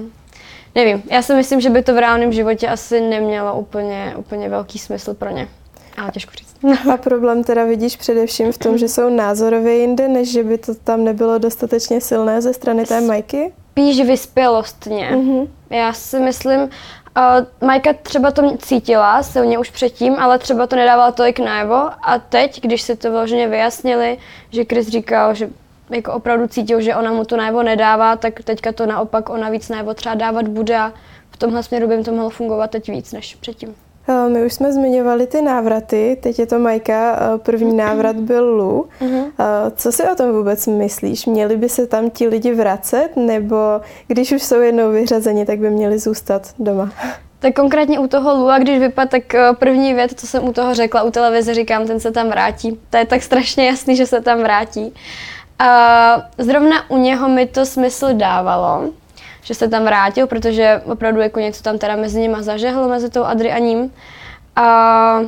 nevím, 0.74 1.02
já 1.10 1.22
si 1.22 1.34
myslím, 1.34 1.60
že 1.60 1.70
by 1.70 1.82
to 1.82 1.94
v 1.94 1.98
reálném 1.98 2.32
životě 2.32 2.68
asi 2.68 3.00
nemělo 3.00 3.60
úplně, 3.60 4.14
úplně 4.16 4.48
velký 4.48 4.78
smysl 4.78 5.14
pro 5.14 5.30
ně. 5.30 5.48
Ale 5.96 6.10
těžko 6.10 6.32
říct. 6.38 6.48
A 6.92 6.96
problém 6.96 7.44
teda 7.44 7.64
vidíš 7.64 7.96
především 7.96 8.52
v 8.52 8.58
tom, 8.58 8.78
že 8.78 8.88
jsou 8.88 9.10
názorově 9.10 9.76
jinde, 9.76 10.08
než 10.08 10.32
že 10.32 10.44
by 10.44 10.58
to 10.58 10.74
tam 10.74 11.04
nebylo 11.04 11.38
dostatečně 11.38 12.00
silné 12.00 12.42
ze 12.42 12.54
strany 12.54 12.84
té 12.84 13.00
Majky? 13.00 13.52
Spíš 13.70 14.06
vyspělostně. 14.06 15.10
Mm-hmm. 15.12 15.48
Já 15.70 15.92
si 15.92 16.20
myslím, 16.20 16.68
Uh, 17.16 17.68
Majka 17.68 17.92
třeba 17.92 18.30
to 18.30 18.56
cítila 18.56 19.22
silně 19.22 19.58
už 19.58 19.70
předtím, 19.70 20.16
ale 20.18 20.38
třeba 20.38 20.66
to 20.66 20.76
nedávala 20.76 21.12
tolik 21.12 21.38
najevo 21.38 21.90
a 22.02 22.18
teď, 22.28 22.60
když 22.60 22.82
si 22.82 22.96
to 22.96 23.10
vyloženě 23.10 23.48
vyjasnili, 23.48 24.18
že 24.50 24.64
Chris 24.64 24.88
říkal, 24.88 25.34
že 25.34 25.50
jako 25.90 26.12
opravdu 26.12 26.48
cítil, 26.48 26.80
že 26.80 26.96
ona 26.96 27.12
mu 27.12 27.24
to 27.24 27.36
najevo 27.36 27.62
nedává, 27.62 28.16
tak 28.16 28.42
teďka 28.42 28.72
to 28.72 28.86
naopak 28.86 29.30
ona 29.30 29.50
víc 29.50 29.68
najevo 29.68 29.94
třeba 29.94 30.14
dávat 30.14 30.48
bude 30.48 30.78
a 30.78 30.92
v 31.30 31.36
tomhle 31.36 31.62
směru 31.62 31.88
by 31.88 32.04
to 32.04 32.12
mohlo 32.12 32.30
fungovat 32.30 32.70
teď 32.70 32.88
víc 32.88 33.12
než 33.12 33.34
předtím. 33.34 33.74
Eh, 34.08 34.28
my 34.28 34.46
už 34.46 34.52
jsme 34.52 34.72
zmiňovali 34.72 35.26
ty 35.26 35.42
návraty, 35.42 36.18
teď 36.20 36.38
je 36.38 36.46
to 36.46 36.58
Majka, 36.58 37.16
eh, 37.16 37.38
první 37.38 37.76
návrat 37.76 38.16
byl 38.16 38.54
Lu. 38.54 38.88
Uh-huh. 39.00 39.32
Co 39.76 39.92
si 39.92 40.02
o 40.02 40.14
tom 40.14 40.32
vůbec 40.32 40.66
myslíš? 40.66 41.26
Měli 41.26 41.56
by 41.56 41.68
se 41.68 41.86
tam 41.86 42.10
ti 42.10 42.28
lidi 42.28 42.54
vracet, 42.54 43.08
nebo 43.16 43.56
když 44.06 44.32
už 44.32 44.42
jsou 44.42 44.60
jednou 44.60 44.90
vyřazeni, 44.90 45.46
tak 45.46 45.58
by 45.58 45.70
měli 45.70 45.98
zůstat 45.98 46.42
doma? 46.58 46.92
Tak 47.38 47.54
konkrétně 47.54 47.98
u 47.98 48.06
toho 48.06 48.36
Lua, 48.36 48.58
když 48.58 48.78
vypadá, 48.78 49.08
tak 49.08 49.22
první 49.58 49.94
věc, 49.94 50.10
co 50.16 50.26
jsem 50.26 50.48
u 50.48 50.52
toho 50.52 50.74
řekla, 50.74 51.02
u 51.02 51.10
televize 51.10 51.54
říkám, 51.54 51.86
ten 51.86 52.00
se 52.00 52.10
tam 52.10 52.28
vrátí. 52.28 52.80
To 52.90 52.96
je 52.96 53.06
tak 53.06 53.22
strašně 53.22 53.66
jasný, 53.66 53.96
že 53.96 54.06
se 54.06 54.20
tam 54.20 54.38
vrátí. 54.38 54.94
A 55.58 56.28
zrovna 56.38 56.90
u 56.90 56.96
něho 56.96 57.28
mi 57.28 57.46
to 57.46 57.66
smysl 57.66 58.08
dávalo, 58.12 58.90
že 59.48 59.54
se 59.54 59.68
tam 59.68 59.84
vrátil, 59.84 60.26
protože 60.26 60.82
opravdu 60.84 61.20
jako 61.20 61.40
něco 61.40 61.62
tam 61.62 61.78
teda 61.78 61.96
mezi 61.96 62.20
nimi 62.20 62.36
zažehlo, 62.40 62.88
mezi 62.88 63.10
tou 63.10 63.24
Adri 63.24 63.52
a 63.52 63.58
ním. 63.58 63.92
A 64.56 65.20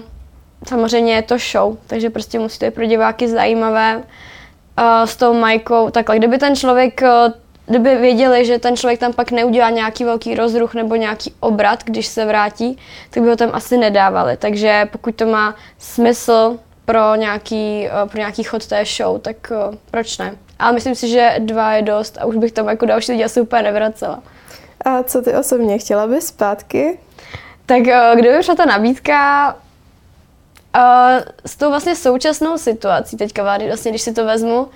samozřejmě 0.68 1.14
je 1.14 1.22
to 1.22 1.38
show, 1.38 1.76
takže 1.86 2.10
prostě 2.10 2.38
musí 2.38 2.58
to 2.58 2.64
být 2.66 2.74
pro 2.74 2.84
diváky 2.84 3.28
zajímavé. 3.28 4.02
A 4.76 5.06
s 5.06 5.16
tou 5.16 5.34
Majkou, 5.34 5.90
takhle, 5.90 6.18
kdyby 6.18 6.38
ten 6.38 6.56
člověk, 6.56 7.00
kdyby 7.66 7.96
věděli, 7.96 8.44
že 8.44 8.58
ten 8.58 8.76
člověk 8.76 9.00
tam 9.00 9.12
pak 9.12 9.30
neudělá 9.30 9.70
nějaký 9.70 10.04
velký 10.04 10.34
rozruch 10.34 10.74
nebo 10.74 10.94
nějaký 10.94 11.34
obrat, 11.40 11.84
když 11.84 12.06
se 12.06 12.24
vrátí, 12.24 12.78
tak 13.10 13.22
by 13.22 13.28
ho 13.28 13.36
tam 13.36 13.50
asi 13.52 13.78
nedávali. 13.78 14.36
Takže 14.36 14.88
pokud 14.92 15.14
to 15.14 15.26
má 15.26 15.54
smysl 15.78 16.58
pro 16.84 17.14
nějaký, 17.14 17.88
pro 18.10 18.18
nějaký 18.18 18.42
chod 18.42 18.66
té 18.66 18.84
show, 18.84 19.20
tak 19.20 19.52
proč 19.90 20.18
ne? 20.18 20.36
Ale 20.60 20.72
myslím 20.72 20.94
si, 20.94 21.08
že 21.08 21.34
dva 21.38 21.72
je 21.72 21.82
dost 21.82 22.18
a 22.20 22.24
už 22.24 22.36
bych 22.36 22.52
tam 22.52 22.68
jako 22.68 22.86
další 22.86 23.12
lidi 23.12 23.24
asi 23.24 23.40
úplně 23.40 23.62
nevracela. 23.62 24.22
A 24.84 25.02
co 25.02 25.22
ty 25.22 25.34
osobně? 25.34 25.78
Chtěla 25.78 26.06
bys 26.06 26.26
zpátky? 26.26 26.98
Tak 27.66 27.88
eh, 27.88 28.12
kdyby 28.14 28.38
přišla 28.38 28.54
ta 28.54 28.64
nabídka 28.64 29.54
uh, 30.76 30.82
s 31.46 31.56
tou 31.56 31.68
vlastně 31.68 31.96
současnou 31.96 32.58
situací 32.58 33.16
teďka 33.16 33.42
vlády, 33.42 33.66
vlastně 33.66 33.90
když 33.90 34.02
si 34.02 34.12
to 34.12 34.24
vezmu, 34.24 34.68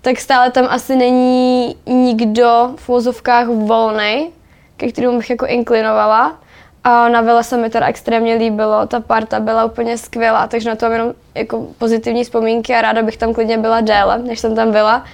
tak 0.00 0.20
stále 0.20 0.50
tam 0.50 0.66
asi 0.68 0.96
není 0.96 1.76
nikdo 1.86 2.74
v 2.76 2.88
úzovkách 2.88 3.46
volný, 3.46 4.30
ke 4.76 4.92
kterému 4.92 5.16
bych 5.16 5.30
jako 5.30 5.46
inklinovala. 5.46 6.38
A 6.84 7.08
na 7.08 7.20
vile 7.20 7.44
se 7.44 7.56
mi 7.56 7.70
teda 7.70 7.86
extrémně 7.86 8.34
líbilo, 8.34 8.86
ta 8.86 9.00
parta 9.00 9.40
byla 9.40 9.64
úplně 9.64 9.98
skvělá, 9.98 10.46
takže 10.46 10.70
na 10.70 10.76
to 10.76 10.86
mám 10.86 10.92
jenom 10.92 11.12
jako 11.34 11.66
pozitivní 11.78 12.24
vzpomínky 12.24 12.74
a 12.74 12.82
ráda 12.82 13.02
bych 13.02 13.16
tam 13.16 13.34
klidně 13.34 13.58
byla 13.58 13.80
déle, 13.80 14.18
než 14.18 14.40
jsem 14.40 14.54
tam 14.54 14.72
byla. 14.72 15.04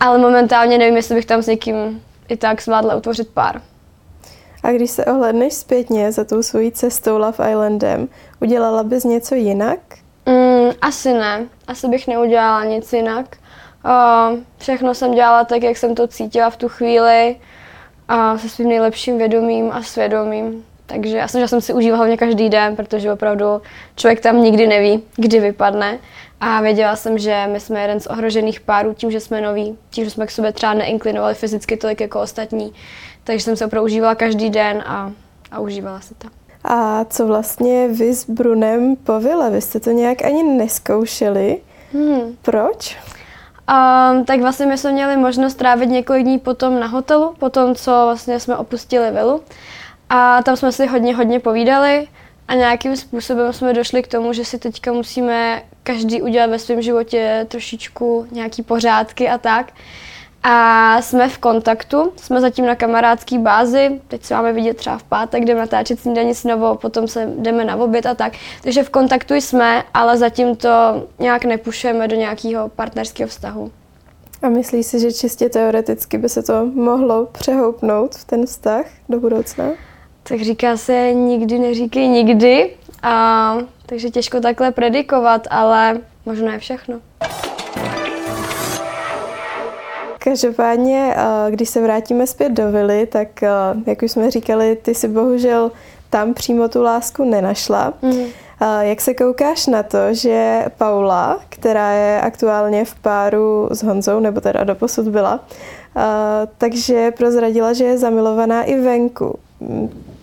Ale 0.00 0.18
momentálně 0.18 0.78
nevím, 0.78 0.96
jestli 0.96 1.14
bych 1.14 1.26
tam 1.26 1.42
s 1.42 1.46
někým 1.46 2.02
i 2.28 2.36
tak 2.36 2.62
zvládla 2.62 2.94
utvořit 2.94 3.28
pár. 3.28 3.60
A 4.62 4.72
když 4.72 4.90
se 4.90 5.04
ohledneš 5.04 5.54
zpětně 5.54 6.12
za 6.12 6.24
tou 6.24 6.42
svojí 6.42 6.72
cestou 6.72 7.18
Love 7.18 7.50
Islandem, 7.50 8.08
udělala 8.40 8.82
bys 8.82 9.04
něco 9.04 9.34
jinak? 9.34 9.78
Mm, 10.26 10.70
asi 10.80 11.12
ne. 11.12 11.46
Asi 11.68 11.88
bych 11.88 12.06
neudělala 12.06 12.64
nic 12.64 12.92
jinak. 12.92 13.26
Uh, 13.84 14.38
všechno 14.58 14.94
jsem 14.94 15.14
dělala 15.14 15.44
tak, 15.44 15.62
jak 15.62 15.76
jsem 15.76 15.94
to 15.94 16.06
cítila 16.06 16.50
v 16.50 16.56
tu 16.56 16.68
chvíli 16.68 17.36
a 18.08 18.38
se 18.38 18.48
svým 18.48 18.68
nejlepším 18.68 19.18
vědomím 19.18 19.70
a 19.72 19.82
svědomím. 19.82 20.64
Takže 20.86 21.16
já 21.16 21.28
jsem, 21.28 21.40
že 21.40 21.48
jsem 21.48 21.60
si 21.60 21.74
užívala 21.74 21.96
hlavně 21.96 22.16
každý 22.16 22.48
den, 22.48 22.76
protože 22.76 23.12
opravdu 23.12 23.62
člověk 23.96 24.20
tam 24.20 24.42
nikdy 24.42 24.66
neví, 24.66 25.02
kdy 25.16 25.40
vypadne. 25.40 25.98
A 26.40 26.60
věděla 26.60 26.96
jsem, 26.96 27.18
že 27.18 27.48
my 27.52 27.60
jsme 27.60 27.82
jeden 27.82 28.00
z 28.00 28.06
ohrožených 28.06 28.60
párů 28.60 28.94
tím, 28.94 29.10
že 29.10 29.20
jsme 29.20 29.40
noví, 29.40 29.78
tím, 29.90 30.04
že 30.04 30.10
jsme 30.10 30.26
k 30.26 30.30
sobě 30.30 30.52
třeba 30.52 30.74
neinklinovali 30.74 31.34
fyzicky 31.34 31.76
tolik 31.76 32.00
jako 32.00 32.20
ostatní. 32.20 32.72
Takže 33.24 33.44
jsem 33.44 33.56
se 33.56 33.66
opravdu 33.66 33.84
užívala 33.84 34.14
každý 34.14 34.50
den 34.50 34.82
a, 34.86 35.12
a 35.50 35.60
užívala 35.60 36.00
se 36.00 36.14
to. 36.14 36.28
A 36.64 37.04
co 37.04 37.26
vlastně 37.26 37.88
vy 37.88 38.14
s 38.14 38.30
Brunem 38.30 38.96
po 38.96 39.20
vile? 39.20 39.50
Vy 39.50 39.60
jste 39.60 39.80
to 39.80 39.90
nějak 39.90 40.24
ani 40.24 40.42
neskoušeli. 40.42 41.60
Hmm. 41.92 42.36
Proč? 42.42 42.98
Um, 43.70 44.24
tak 44.24 44.40
vlastně 44.40 44.66
my 44.66 44.78
jsme 44.78 44.92
měli 44.92 45.16
možnost 45.16 45.54
trávit 45.54 45.90
několik 45.90 46.22
dní 46.22 46.38
potom 46.38 46.80
na 46.80 46.86
hotelu, 46.86 47.34
potom 47.38 47.74
co 47.74 47.90
vlastně 47.90 48.40
jsme 48.40 48.56
opustili 48.56 49.10
vilu. 49.10 49.40
A 50.14 50.42
tam 50.42 50.56
jsme 50.56 50.72
si 50.72 50.86
hodně, 50.86 51.16
hodně 51.16 51.40
povídali 51.40 52.08
a 52.48 52.54
nějakým 52.54 52.96
způsobem 52.96 53.52
jsme 53.52 53.72
došli 53.72 54.02
k 54.02 54.08
tomu, 54.08 54.32
že 54.32 54.44
si 54.44 54.58
teďka 54.58 54.92
musíme 54.92 55.62
každý 55.82 56.22
udělat 56.22 56.50
ve 56.50 56.58
svém 56.58 56.82
životě 56.82 57.46
trošičku 57.48 58.26
nějaký 58.30 58.62
pořádky 58.62 59.28
a 59.28 59.38
tak. 59.38 59.72
A 60.42 61.02
jsme 61.02 61.28
v 61.28 61.38
kontaktu, 61.38 62.12
jsme 62.16 62.40
zatím 62.40 62.66
na 62.66 62.74
kamarádské 62.74 63.38
bázi, 63.38 64.00
teď 64.08 64.24
se 64.24 64.34
máme 64.34 64.52
vidět 64.52 64.76
třeba 64.76 64.98
v 64.98 65.02
pátek, 65.02 65.44
jdeme 65.44 65.60
natáčet 65.60 66.00
snídaní 66.00 66.34
s 66.34 66.44
novou, 66.44 66.76
potom 66.76 67.08
se 67.08 67.28
jdeme 67.38 67.64
na 67.64 67.76
oběd 67.76 68.06
a 68.06 68.14
tak. 68.14 68.32
Takže 68.62 68.82
v 68.82 68.90
kontaktu 68.90 69.34
jsme, 69.34 69.84
ale 69.94 70.18
zatím 70.18 70.56
to 70.56 70.68
nějak 71.18 71.44
nepušujeme 71.44 72.08
do 72.08 72.16
nějakého 72.16 72.68
partnerského 72.68 73.28
vztahu. 73.28 73.70
A 74.42 74.48
myslíš 74.48 74.86
si, 74.86 75.00
že 75.00 75.12
čistě 75.12 75.48
teoreticky 75.48 76.18
by 76.18 76.28
se 76.28 76.42
to 76.42 76.66
mohlo 76.66 77.26
přehoupnout 77.26 78.14
v 78.14 78.24
ten 78.24 78.46
vztah 78.46 78.86
do 79.08 79.20
budoucna? 79.20 79.64
Tak 80.22 80.40
říká 80.40 80.76
se 80.76 81.12
nikdy 81.12 81.58
neříkej 81.58 82.08
nikdy, 82.08 82.70
a, 83.02 83.56
takže 83.86 84.10
těžko 84.10 84.40
takhle 84.40 84.70
predikovat, 84.70 85.46
ale 85.50 86.00
možná 86.26 86.52
je 86.52 86.58
všechno. 86.58 87.00
Každopádně, 90.18 91.14
eh, 91.16 91.50
když 91.50 91.68
se 91.68 91.82
vrátíme 91.82 92.26
zpět 92.26 92.52
do 92.52 92.70
vily, 92.70 93.06
tak 93.06 93.42
eh, 93.42 93.48
jak 93.86 94.02
už 94.02 94.12
jsme 94.12 94.30
říkali, 94.30 94.76
ty 94.76 94.94
si 94.94 95.08
bohužel 95.08 95.70
tam 96.10 96.34
přímo 96.34 96.68
tu 96.68 96.82
lásku 96.82 97.24
nenašla. 97.24 97.92
Mm. 98.02 98.24
Jak 98.80 99.00
se 99.00 99.14
koukáš 99.14 99.66
na 99.66 99.82
to, 99.82 99.98
že 100.10 100.64
Paula, 100.78 101.40
která 101.48 101.90
je 101.90 102.20
aktuálně 102.20 102.84
v 102.84 102.94
páru 102.94 103.68
s 103.70 103.82
Honzou, 103.82 104.20
nebo 104.20 104.40
teda 104.40 104.64
doposud 104.64 105.08
byla, 105.08 105.40
takže 106.58 107.10
prozradila, 107.10 107.72
že 107.72 107.84
je 107.84 107.98
zamilovaná 107.98 108.62
i 108.62 108.80
venku. 108.80 109.38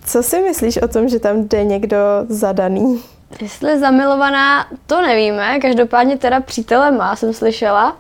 Co 0.06 0.24
si 0.24 0.42
myslíš 0.42 0.78
o 0.78 0.88
tom, 0.88 1.10
že 1.10 1.20
tam 1.20 1.48
jde 1.48 1.64
někdo 1.64 1.98
zadaný? 2.30 3.04
Jestli 3.42 3.80
zamilovaná, 3.80 4.66
to 4.88 5.02
nevíme. 5.02 5.60
Každopádně 5.60 6.18
teda 6.18 6.40
přítele 6.40 6.92
má, 6.92 7.16
jsem 7.16 7.34
slyšela. 7.34 7.98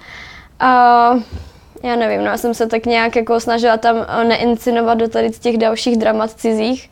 Uh, 0.61 1.21
já 1.83 1.95
nevím, 1.95 2.19
no 2.19 2.25
já 2.25 2.37
jsem 2.37 2.53
se 2.53 2.67
tak 2.67 2.85
nějak 2.85 3.15
jako 3.15 3.39
snažila 3.39 3.77
tam 3.77 3.95
neincinovat 4.27 4.97
do 4.97 5.07
tady 5.07 5.29
těch 5.29 5.57
dalších 5.57 5.97
dramat 5.97 6.31
cizích. 6.31 6.91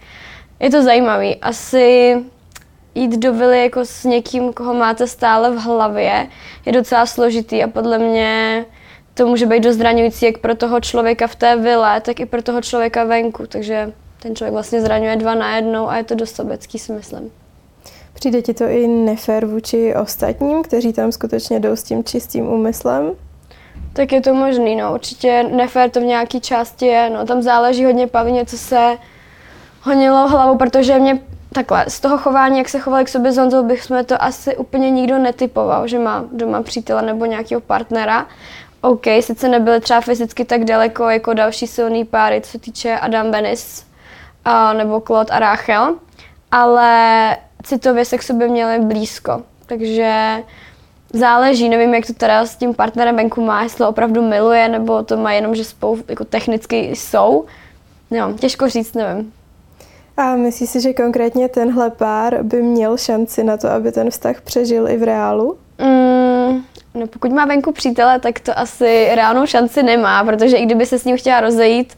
Je 0.59 0.69
to 0.69 0.83
zajímavý. 0.83 1.35
Asi 1.35 2.17
jít 2.95 3.17
do 3.17 3.33
vily 3.33 3.63
jako 3.63 3.85
s 3.85 4.03
někým, 4.03 4.53
koho 4.53 4.73
máte 4.73 5.07
stále 5.07 5.51
v 5.51 5.57
hlavě, 5.57 6.27
je 6.65 6.71
docela 6.71 7.05
složitý 7.05 7.63
a 7.63 7.67
podle 7.67 7.97
mě 7.97 8.65
to 9.13 9.27
může 9.27 9.45
být 9.45 9.63
dost 9.63 9.77
zraňující 9.77 10.25
jak 10.25 10.37
pro 10.37 10.55
toho 10.55 10.81
člověka 10.81 11.27
v 11.27 11.35
té 11.35 11.55
vile, 11.55 12.01
tak 12.01 12.19
i 12.19 12.25
pro 12.25 12.41
toho 12.41 12.61
člověka 12.61 13.03
venku. 13.03 13.47
Takže 13.47 13.93
ten 14.21 14.35
člověk 14.35 14.53
vlastně 14.53 14.81
zraňuje 14.81 15.15
dva 15.15 15.35
na 15.35 15.55
jednou 15.55 15.89
a 15.89 15.97
je 15.97 16.03
to 16.03 16.15
dost 16.15 16.35
sobecký, 16.35 16.79
si 16.79 16.91
myslím. 16.91 17.31
Přijde 18.13 18.41
ti 18.41 18.53
to 18.53 18.63
i 18.63 18.87
nefér 18.87 19.45
vůči 19.45 19.95
ostatním, 19.95 20.63
kteří 20.63 20.93
tam 20.93 21.11
skutečně 21.11 21.59
jdou 21.59 21.75
s 21.75 21.83
tím 21.83 22.03
čistým 22.03 22.47
úmyslem? 22.47 23.11
Tak 23.93 24.11
je 24.11 24.21
to 24.21 24.33
možný, 24.33 24.75
no. 24.75 24.93
Určitě 24.93 25.43
nefér 25.43 25.89
to 25.89 25.99
v 25.99 26.03
nějaké 26.03 26.39
části 26.39 26.85
je, 26.85 27.09
no. 27.09 27.25
Tam 27.25 27.41
záleží 27.41 27.85
hodně 27.85 28.07
pavině, 28.07 28.45
co 28.45 28.57
se 28.57 28.97
honilo 29.81 30.27
hlavou, 30.27 30.57
protože 30.57 30.99
mě 30.99 31.19
takhle, 31.53 31.85
z 31.87 31.99
toho 31.99 32.17
chování, 32.17 32.57
jak 32.57 32.69
se 32.69 32.79
chovali 32.79 33.05
k 33.05 33.09
sobě 33.09 33.31
s 33.31 33.37
Honzou, 33.37 33.63
bychom 33.63 34.05
to 34.05 34.23
asi 34.23 34.57
úplně 34.57 34.89
nikdo 34.89 35.17
netypoval, 35.17 35.87
že 35.87 35.99
má 35.99 36.25
doma 36.31 36.61
přítele 36.63 37.01
nebo 37.01 37.25
nějakého 37.25 37.61
partnera. 37.61 38.27
OK, 38.81 39.05
sice 39.19 39.49
nebyly 39.49 39.81
třeba 39.81 40.01
fyzicky 40.01 40.45
tak 40.45 40.63
daleko 40.63 41.09
jako 41.09 41.33
další 41.33 41.67
silný 41.67 42.05
páry, 42.05 42.41
co 42.41 42.51
se 42.51 42.59
týče 42.59 42.99
Adam 42.99 43.31
Benis 43.31 43.86
a, 44.47 44.73
nebo 44.73 45.01
Claude 45.01 45.33
a 45.33 45.39
Rachel, 45.39 45.95
ale 46.51 47.37
citově 47.63 48.05
se 48.05 48.17
k 48.17 48.23
sobě 48.23 48.47
měli 48.47 48.79
blízko. 48.79 49.41
Takže 49.65 50.37
záleží, 51.13 51.69
nevím, 51.69 51.93
jak 51.93 52.05
to 52.05 52.13
teda 52.13 52.45
s 52.45 52.55
tím 52.55 52.73
partnerem 52.73 53.15
venku 53.15 53.41
má, 53.41 53.63
jestli 53.63 53.85
opravdu 53.85 54.21
miluje, 54.21 54.67
nebo 54.67 55.03
to 55.03 55.17
má 55.17 55.33
jenom, 55.33 55.55
že 55.55 55.63
spolu 55.63 55.99
jako 56.07 56.25
technicky 56.25 56.77
jsou. 56.77 57.45
No, 58.11 58.33
těžko 58.33 58.69
říct, 58.69 58.93
nevím. 58.93 59.33
A 60.17 60.35
myslíš 60.35 60.69
si, 60.69 60.81
že 60.81 60.93
konkrétně 60.93 61.49
tenhle 61.49 61.89
pár 61.89 62.43
by 62.43 62.61
měl 62.61 62.97
šanci 62.97 63.43
na 63.43 63.57
to, 63.57 63.71
aby 63.71 63.91
ten 63.91 64.09
vztah 64.09 64.41
přežil 64.41 64.89
i 64.89 64.97
v 64.97 65.03
reálu? 65.03 65.57
Mm, 65.79 66.63
no 66.93 67.07
pokud 67.07 67.31
má 67.31 67.45
venku 67.45 67.71
přítele, 67.71 68.19
tak 68.19 68.39
to 68.39 68.59
asi 68.59 69.09
reálnou 69.15 69.45
šanci 69.45 69.83
nemá, 69.83 70.23
protože 70.23 70.57
i 70.57 70.65
kdyby 70.65 70.85
se 70.85 70.99
s 70.99 71.05
ním 71.05 71.17
chtěla 71.17 71.39
rozejít, 71.39 71.93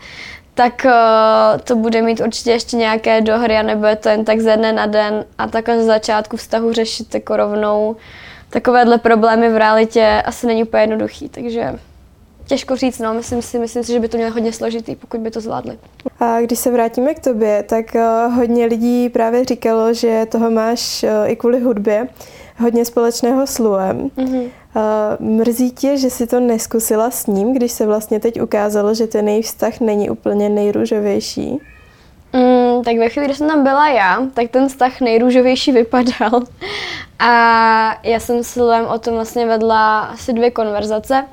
tak 0.59 0.85
uh, 0.85 1.61
to 1.63 1.75
bude 1.75 2.01
mít 2.01 2.19
určitě 2.19 2.51
ještě 2.51 2.77
nějaké 2.77 3.21
dohry 3.21 3.57
a 3.57 3.61
nebude 3.61 3.95
to 3.95 4.09
jen 4.09 4.25
tak 4.25 4.39
ze 4.39 4.57
dne 4.57 4.73
na 4.73 4.85
den 4.85 5.25
a 5.37 5.47
takhle 5.47 5.83
z 5.83 5.85
začátku 5.85 6.37
vztahu 6.37 6.73
řešit 6.73 7.13
jako 7.13 7.37
rovnou 7.37 7.95
takovéhle 8.49 8.97
problémy 8.97 9.49
v 9.49 9.57
realitě 9.57 10.23
asi 10.25 10.47
není 10.47 10.63
úplně 10.63 10.83
jednoduchý, 10.83 11.29
takže 11.29 11.79
těžko 12.45 12.75
říct, 12.75 12.99
no, 12.99 13.13
myslím 13.13 13.41
si, 13.41 13.59
myslím 13.59 13.83
si, 13.83 13.91
že 13.91 13.99
by 13.99 14.07
to 14.07 14.17
mělo 14.17 14.33
hodně 14.33 14.53
složitý, 14.53 14.95
pokud 14.95 15.19
by 15.19 15.31
to 15.31 15.41
zvládli. 15.41 15.77
A 16.19 16.41
když 16.41 16.59
se 16.59 16.71
vrátíme 16.71 17.13
k 17.13 17.19
tobě, 17.19 17.63
tak 17.63 17.85
uh, 17.95 18.33
hodně 18.35 18.65
lidí 18.65 19.09
právě 19.09 19.45
říkalo, 19.45 19.93
že 19.93 20.25
toho 20.31 20.51
máš 20.51 21.03
uh, 21.03 21.31
i 21.31 21.35
kvůli 21.35 21.59
hudbě 21.59 22.07
hodně 22.59 22.85
společného 22.85 23.47
s 23.47 23.59
Luem. 23.59 24.09
Mm-hmm. 24.17 24.49
Uh, 24.75 25.25
mrzí 25.27 25.71
tě, 25.71 25.97
že 25.97 26.09
si 26.09 26.27
to 26.27 26.39
neskusila 26.39 27.11
s 27.11 27.27
ním, 27.27 27.53
když 27.53 27.71
se 27.71 27.85
vlastně 27.85 28.19
teď 28.19 28.41
ukázalo, 28.41 28.93
že 28.93 29.07
ten 29.07 29.27
jejich 29.27 29.45
vztah 29.45 29.79
není 29.79 30.09
úplně 30.09 30.49
nejrůžovější? 30.49 31.59
Mm, 32.33 32.83
tak 32.83 32.97
ve 32.97 33.09
chvíli, 33.09 33.27
kdy 33.27 33.35
jsem 33.35 33.47
tam 33.47 33.63
byla 33.63 33.87
já, 33.87 34.21
tak 34.33 34.49
ten 34.51 34.67
vztah 34.67 35.01
nejrůžovější 35.01 35.71
vypadal. 35.71 36.41
A 37.19 37.31
já 38.03 38.19
jsem 38.19 38.43
s 38.43 38.55
Luem 38.55 38.85
o 38.85 38.99
tom 38.99 39.13
vlastně 39.13 39.45
vedla 39.45 39.99
asi 39.99 40.33
dvě 40.33 40.51
konverzace. 40.51 41.25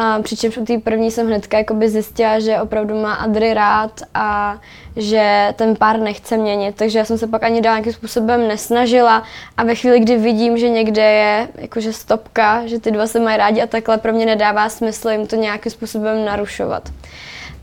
A 0.00 0.22
přičemž 0.22 0.56
u 0.56 0.64
té 0.64 0.78
první 0.78 1.10
jsem 1.10 1.26
hnedka 1.26 1.58
jakoby 1.58 1.88
zjistila, 1.88 2.40
že 2.40 2.60
opravdu 2.60 3.00
má 3.00 3.14
Adry 3.14 3.54
rád 3.54 4.00
a 4.14 4.58
že 4.96 5.54
ten 5.56 5.76
pár 5.76 5.98
nechce 5.98 6.36
měnit. 6.36 6.74
Takže 6.76 6.98
já 6.98 7.04
jsem 7.04 7.18
se 7.18 7.26
pak 7.26 7.42
ani 7.42 7.60
dál 7.60 7.74
nějakým 7.74 7.92
způsobem 7.92 8.48
nesnažila. 8.48 9.22
A 9.56 9.64
ve 9.64 9.74
chvíli, 9.74 10.00
kdy 10.00 10.16
vidím, 10.16 10.58
že 10.58 10.68
někde 10.68 11.02
je 11.02 11.48
jakože 11.54 11.92
stopka, 11.92 12.66
že 12.66 12.78
ty 12.78 12.90
dva 12.90 13.06
se 13.06 13.20
mají 13.20 13.36
rádi 13.36 13.62
a 13.62 13.66
takhle, 13.66 13.98
pro 13.98 14.12
mě 14.12 14.26
nedává 14.26 14.68
smysl 14.68 15.08
jim 15.08 15.26
to 15.26 15.36
nějakým 15.36 15.72
způsobem 15.72 16.24
narušovat. 16.24 16.88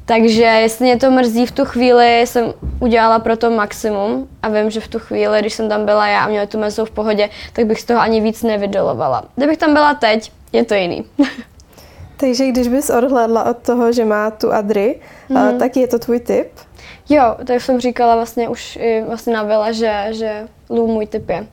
Takže 0.06 0.44
jestli 0.44 0.86
mě 0.86 0.98
to 0.98 1.12
mrzí 1.12 1.46
v 1.46 1.52
tu 1.52 1.66
chvíli, 1.66 2.22
jsem 2.22 2.54
udělala 2.80 3.20
pro 3.20 3.38
to 3.38 3.50
maximum 3.50 4.28
a 4.44 4.50
vím, 4.50 4.70
že 4.70 4.80
v 4.80 4.88
tu 4.88 5.00
chvíli, 5.00 5.40
když 5.40 5.54
jsem 5.54 5.70
tam 5.70 5.86
byla 5.86 6.08
já 6.08 6.24
a 6.24 6.28
měla 6.28 6.46
tu 6.46 6.60
mezu 6.60 6.86
v 6.86 6.92
pohodě, 6.92 7.30
tak 7.54 7.66
bych 7.66 7.82
z 7.82 7.84
toho 7.84 8.00
ani 8.00 8.22
víc 8.22 8.44
nevydolovala. 8.44 9.24
Kdybych 9.36 9.58
tam 9.58 9.74
byla 9.74 9.94
teď, 9.94 10.32
je 10.54 10.66
to 10.66 10.74
jiný. 10.74 11.06
Takže 12.18 12.48
když 12.48 12.68
bys 12.68 12.90
odhlédla 12.90 13.44
od 13.44 13.58
toho, 13.58 13.92
že 13.92 14.06
má 14.06 14.32
tu 14.32 14.54
Adry, 14.54 15.00
mm. 15.30 15.60
tak 15.60 15.78
je 15.78 15.88
to 15.88 16.00
tvůj 16.00 16.20
tip? 16.20 16.48
Jo, 17.10 17.36
tak 17.46 17.62
jsem 17.62 17.80
říkala 17.80 18.16
vlastně 18.16 18.50
už 18.50 18.76
i 18.82 19.04
vlastně 19.08 19.34
na 19.34 19.44
Vila, 19.44 19.72
že, 19.72 20.06
že 20.12 20.48
Lou 20.70 20.88
můj 20.88 21.08
tip 21.08 21.30
je. 21.30 21.48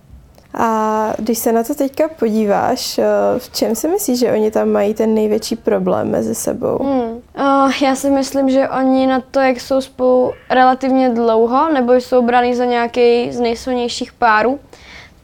A 0.55 1.13
když 1.19 1.39
se 1.39 1.53
na 1.53 1.65
to 1.65 1.75
teďka 1.75 2.09
podíváš, 2.09 2.99
eh, 2.99 3.05
v 3.39 3.53
čem 3.53 3.75
si 3.75 3.89
myslíš, 3.89 4.19
že 4.19 4.33
oni 4.33 4.51
tam 4.51 4.69
mají 4.69 4.95
ten 4.95 5.15
největší 5.15 5.57
problém 5.57 6.11
mezi 6.11 6.35
sebou? 6.35 6.79
Hmm. 6.79 7.21
No, 7.39 7.71
já 7.83 7.95
si 7.95 8.11
myslím, 8.11 8.51
že 8.51 8.69
oni 8.69 9.07
na 9.07 9.21
to, 9.21 9.41
jak 9.41 9.61
jsou 9.61 9.81
spolu 9.81 10.33
relativně 10.51 11.09
dlouho, 11.09 11.73
nebo 11.73 11.95
jsou 11.95 12.23
braný 12.23 12.55
za 12.55 12.65
nějaký 12.65 13.33
z 13.33 13.41
nejsilnějších 13.41 14.13
párů, 14.13 14.61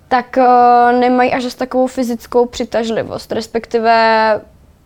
tak 0.08 0.38
uh, 0.38 1.00
nemají 1.00 1.32
až 1.32 1.54
takovou 1.54 1.86
fyzickou 1.86 2.46
přitažlivost, 2.46 3.32
respektive 3.32 4.40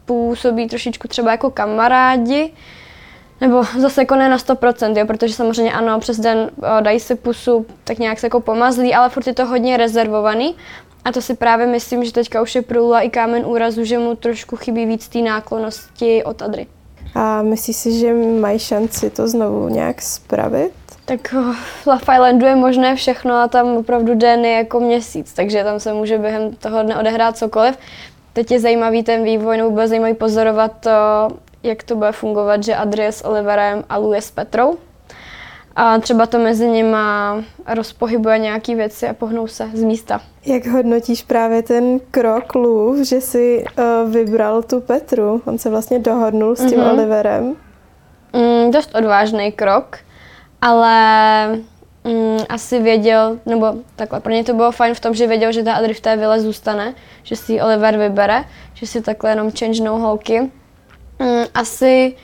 působí 0.05 0.69
trošičku 0.69 1.09
třeba 1.09 1.31
jako 1.31 1.51
kamarádi, 1.51 2.53
nebo 3.41 3.65
zase 3.79 4.01
jako 4.01 4.15
ne 4.15 4.29
na 4.29 4.37
100%, 4.37 4.99
jo, 4.99 5.07
protože 5.07 5.35
samozřejmě 5.35 5.73
ano, 5.73 6.01
přes 6.01 6.21
den 6.21 6.51
o, 6.79 6.81
dají 6.81 7.01
si 7.01 7.15
pusu, 7.15 7.67
tak 7.85 7.99
nějak 7.99 8.19
se 8.19 8.27
jako 8.27 8.41
pomazlí, 8.41 8.95
ale 8.95 9.09
furt 9.09 9.27
je 9.27 9.35
to 9.35 9.47
hodně 9.47 9.77
rezervovaný. 9.77 10.57
A 11.05 11.13
to 11.13 11.23
si 11.23 11.35
právě 11.35 11.67
myslím, 11.67 12.05
že 12.05 12.13
teďka 12.13 12.43
už 12.43 12.55
je 12.55 12.63
průla 12.63 13.01
i 13.01 13.11
kámen 13.11 13.47
úrazu, 13.47 13.85
že 13.85 13.99
mu 13.99 14.17
trošku 14.17 14.57
chybí 14.57 14.87
víc 14.87 15.09
té 15.09 15.19
náklonosti 15.19 16.25
od 16.25 16.43
Adry. 16.43 16.67
A 17.15 17.43
myslíš 17.43 17.77
si, 17.77 17.99
že 17.99 18.15
mají 18.15 18.59
šanci 18.59 19.11
to 19.11 19.29
znovu 19.29 19.69
nějak 19.69 20.03
spravit? 20.03 20.73
Tak 21.05 21.35
v 21.83 21.87
Love 21.87 22.03
Islandu 22.03 22.47
je 22.47 22.57
možné 22.57 22.97
všechno 22.97 23.35
a 23.35 23.49
tam 23.49 23.67
opravdu 23.67 24.15
den 24.15 24.45
je 24.45 24.53
jako 24.53 24.81
měsíc, 24.81 25.33
takže 25.33 25.65
tam 25.65 25.81
se 25.81 25.93
může 25.93 26.19
během 26.19 26.55
toho 26.55 26.83
dne 26.83 26.97
odehrát 26.97 27.37
cokoliv. 27.37 27.79
Teď 28.33 28.51
je 28.51 28.61
zajímavý 28.61 29.03
ten 29.03 29.25
vývoj, 29.25 29.57
nebo 29.57 29.71
bude 29.71 29.89
zajímavý 29.89 30.15
pozorovat 30.15 30.73
to, 30.81 30.91
jak 31.63 31.83
to 31.83 31.97
bude 31.97 32.13
fungovat, 32.13 32.65
že 32.65 32.77
Adrie 32.77 33.13
s 33.13 33.25
Oliverem 33.25 33.85
a 33.89 33.97
Lou 33.97 34.13
je 34.13 34.23
s 34.23 34.31
Petrou. 34.31 34.79
A 35.77 35.99
třeba 35.99 36.27
to 36.27 36.39
mezi 36.39 36.69
nima 36.69 37.37
rozpohybuje 37.75 38.39
nějaké 38.39 38.75
věci 38.75 39.09
a 39.09 39.15
pohnou 39.15 39.47
se 39.47 39.71
z 39.75 39.83
místa. 39.83 40.21
Jak 40.47 40.67
hodnotíš 40.67 41.23
právě 41.23 41.63
ten 41.63 42.01
krok 42.11 42.55
Lou, 42.55 43.05
že 43.05 43.21
si 43.21 43.65
uh, 43.79 44.13
vybral 44.13 44.63
tu 44.63 44.81
Petru? 44.81 45.43
On 45.45 45.59
se 45.59 45.71
vlastně 45.71 45.99
dohodnul 45.99 46.57
s 46.57 46.59
tím 46.59 46.79
mm-hmm. 46.79 46.93
Oliverem. 46.93 47.57
Mm, 48.33 48.71
dost 48.71 48.95
odvážný 48.95 49.53
krok, 49.53 49.99
ale 50.61 51.59
mm, 52.05 52.39
asi 52.49 52.81
věděl, 52.81 53.39
nebo 53.47 53.75
takhle, 53.97 54.21
pro 54.21 54.33
ně 54.33 54.45
to 54.45 54.55
bylo 54.55 54.73
fajn 54.73 54.95
v 54.95 55.01
tom, 55.01 55.15
že 55.15 55.27
věděl, 55.27 55.53
že 55.53 55.63
ta 55.63 55.75
Adri 55.75 55.95
v 55.95 56.01
té 56.01 56.17
vile 56.17 56.41
zůstane, 56.41 56.95
že 57.23 57.37
si 57.37 57.61
Oliver 57.61 57.99
vybere, 57.99 58.45
že 58.75 58.87
si 58.87 59.03
takhle 59.03 59.31
jenom 59.31 59.51
changenou 59.51 59.99
holky. 59.99 60.41
Mm, 61.19 61.45
asi 61.55 62.15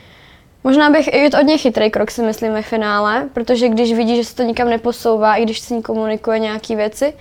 Možná 0.64 0.90
bych, 0.90 1.14
je 1.14 1.30
to 1.30 1.36
hodně 1.36 1.58
chytrý 1.58 1.90
krok, 1.90 2.10
si 2.10 2.22
myslím, 2.22 2.52
ve 2.52 2.62
finále, 2.62 3.28
protože 3.32 3.68
když 3.68 3.92
vidí, 3.92 4.16
že 4.16 4.24
se 4.24 4.34
to 4.34 4.42
nikam 4.42 4.68
neposouvá, 4.68 5.36
i 5.36 5.42
když 5.42 5.60
s 5.60 5.70
ní 5.70 5.82
komunikuje 5.82 6.38
nějaké 6.38 6.76
věci, 6.76 7.14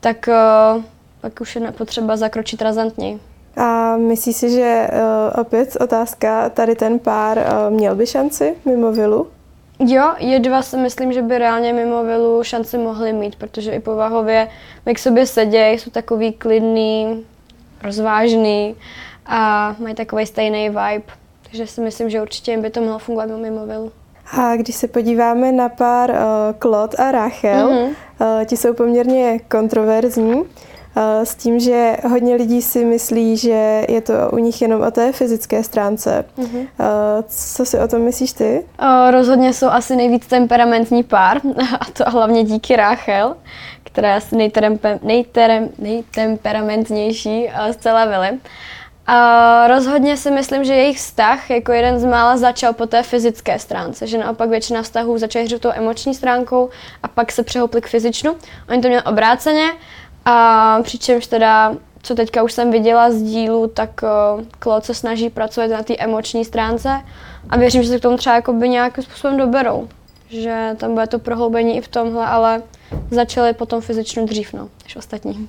tak 0.00 0.28
uh, 0.28 0.82
pak 1.20 1.40
už 1.40 1.56
je 1.56 1.72
potřeba 1.72 2.16
zakročit 2.16 2.62
razantněji. 2.62 3.20
A 3.56 3.96
myslíš 3.96 4.36
si, 4.36 4.50
že 4.50 4.88
uh, 4.92 5.40
opět 5.40 5.76
otázka, 5.80 6.48
tady 6.48 6.74
ten 6.74 6.98
pár 6.98 7.38
uh, 7.38 7.76
měl 7.76 7.94
by 7.94 8.06
šanci 8.06 8.54
mimo 8.64 8.92
vilu? 8.92 9.26
Jo, 9.86 10.14
je 10.18 10.40
dva 10.40 10.62
si 10.62 10.76
myslím, 10.76 11.12
že 11.12 11.22
by 11.22 11.38
reálně 11.38 11.72
mimo 11.72 12.04
vilu 12.04 12.44
šanci 12.44 12.78
mohli 12.78 13.12
mít, 13.12 13.36
protože 13.36 13.72
i 13.72 13.80
povahově 13.80 14.48
jak 14.86 14.96
k 14.96 14.98
sobě 14.98 15.26
sedějí, 15.26 15.78
jsou 15.78 15.90
takový 15.90 16.32
klidný, 16.32 17.24
rozvážný 17.82 18.76
a 19.26 19.74
mají 19.78 19.94
takový 19.94 20.26
stejný 20.26 20.68
vibe. 20.68 21.12
Takže 21.42 21.66
si 21.66 21.80
myslím, 21.80 22.10
že 22.10 22.22
určitě 22.22 22.50
jim 22.50 22.62
by 22.62 22.70
to 22.70 22.80
mohlo 22.80 22.98
fungovat 22.98 23.30
mimo 23.30 23.66
vilu. 23.66 23.92
A 24.38 24.56
když 24.56 24.74
se 24.74 24.88
podíváme 24.88 25.52
na 25.52 25.68
pár 25.68 26.10
uh, 26.10 26.16
Claude 26.58 26.96
a 26.96 27.12
Rachel, 27.12 27.68
mm-hmm. 27.68 27.94
uh, 28.20 28.44
ti 28.44 28.56
jsou 28.56 28.74
poměrně 28.74 29.38
kontroverzní. 29.38 30.42
Uh, 30.96 31.24
s 31.24 31.34
tím, 31.34 31.60
že 31.60 31.96
hodně 32.08 32.34
lidí 32.34 32.62
si 32.62 32.84
myslí, 32.84 33.36
že 33.36 33.84
je 33.88 34.00
to 34.00 34.12
u 34.32 34.38
nich 34.38 34.62
jenom 34.62 34.82
o 34.82 34.90
té 34.90 35.12
fyzické 35.12 35.62
stránce. 35.62 36.24
Mm-hmm. 36.38 36.66
Co 37.28 37.64
si 37.64 37.78
o 37.78 37.88
tom 37.88 38.00
myslíš 38.00 38.32
ty? 38.32 38.64
Uh, 38.82 39.10
rozhodně 39.10 39.52
jsou 39.52 39.66
asi 39.66 39.96
nejvíc 39.96 40.26
temperamentní 40.26 41.02
pár, 41.02 41.40
a 41.80 41.84
to 41.92 42.04
hlavně 42.10 42.44
díky 42.44 42.76
Rachel, 42.76 43.36
která 43.84 44.08
je 44.08 44.16
asi 44.16 44.36
nejterem, 44.36 44.78
nejterem, 45.02 45.68
nejtemperamentnější 45.78 47.50
z 47.70 47.76
celé 47.76 48.08
vily. 48.08 48.38
A 49.06 49.66
rozhodně 49.68 50.16
si 50.16 50.30
myslím, 50.30 50.64
že 50.64 50.74
jejich 50.74 50.96
vztah 50.96 51.50
jako 51.50 51.72
jeden 51.72 51.98
z 51.98 52.04
mála 52.04 52.36
začal 52.36 52.72
po 52.72 52.86
té 52.86 53.02
fyzické 53.02 53.58
stránce, 53.58 54.06
že 54.06 54.18
naopak 54.18 54.50
většina 54.50 54.82
vztahů 54.82 55.18
začaly 55.18 55.44
hřít 55.44 55.62
tou 55.62 55.70
emoční 55.74 56.14
stránkou 56.14 56.70
a 57.02 57.08
pak 57.08 57.32
se 57.32 57.42
přehoupli 57.42 57.80
k 57.80 57.86
fyzičnu. 57.86 58.36
Oni 58.68 58.82
to 58.82 58.88
měli 58.88 59.02
obráceně 59.02 59.70
a 60.24 60.78
přičemž 60.82 61.26
teda, 61.26 61.74
co 62.02 62.14
teďka 62.14 62.42
už 62.42 62.52
jsem 62.52 62.70
viděla 62.70 63.10
z 63.10 63.22
dílu, 63.22 63.66
tak 63.66 63.90
uh, 64.02 64.44
Claude 64.62 64.86
se 64.86 64.94
snaží 64.94 65.30
pracovat 65.30 65.70
na 65.70 65.82
té 65.82 65.96
emoční 65.96 66.44
stránce 66.44 67.00
a 67.50 67.56
věřím, 67.56 67.82
že 67.82 67.88
se 67.88 67.98
k 67.98 68.02
tomu 68.02 68.16
třeba 68.16 68.36
jakoby 68.36 68.68
nějakým 68.68 69.04
způsobem 69.04 69.36
doberou. 69.36 69.88
Že 70.28 70.76
tam 70.76 70.92
bude 70.92 71.06
to 71.06 71.18
prohloubení 71.18 71.76
i 71.76 71.80
v 71.80 71.88
tomhle, 71.88 72.26
ale 72.26 72.62
začali 73.10 73.52
potom 73.52 73.80
fyzičnu 73.80 74.26
dřív, 74.26 74.52
no, 74.52 74.68
než 74.84 74.96
ostatní. 74.96 75.48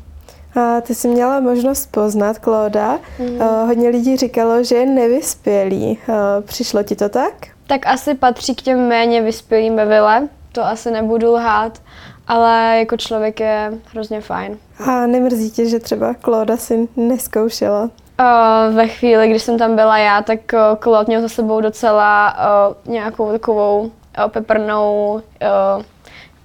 A 0.56 0.82
ty 0.82 0.96
jsi 0.96 1.08
měla 1.08 1.40
možnost 1.40 1.92
poznat 1.92 2.40
Klóda. 2.40 3.00
Mm. 3.20 3.40
hodně 3.68 3.90
lidí 3.90 4.18
říkalo, 4.18 4.64
že 4.64 4.76
je 4.76 4.86
nevyspělý. 4.86 6.00
přišlo 6.42 6.84
ti 6.84 6.96
to 6.96 7.10
tak? 7.10 7.34
Tak 7.68 7.88
asi 7.88 8.14
patří 8.14 8.56
k 8.56 8.62
těm 8.62 8.88
méně 8.88 9.22
vyspělým 9.22 9.76
ve 9.76 9.86
vile. 9.86 10.28
To 10.52 10.66
asi 10.66 10.92
nebudu 10.92 11.32
lhát, 11.32 11.82
ale 12.28 12.76
jako 12.80 12.98
člověk 12.98 13.40
je 13.40 13.74
hrozně 13.92 14.22
fajn. 14.22 14.58
A 14.88 15.06
nemrzí 15.06 15.52
tě, 15.52 15.70
že 15.70 15.80
třeba 15.80 16.14
Klóda 16.14 16.58
si 16.58 16.88
neskoušela? 16.96 17.90
Uh, 18.20 18.76
ve 18.76 18.88
chvíli, 18.88 19.30
když 19.30 19.44
jsem 19.44 19.58
tam 19.58 19.76
byla 19.76 19.98
já, 19.98 20.22
tak 20.22 20.40
uh, 20.54 20.60
Claude 20.84 21.08
měl 21.08 21.22
za 21.22 21.30
sebou 21.30 21.62
docela 21.62 22.34
uh, 22.34 22.94
nějakou 22.94 23.32
takovou 23.32 23.82
uh, 23.82 23.92
peprnou 24.28 25.22
uh, 25.78 25.84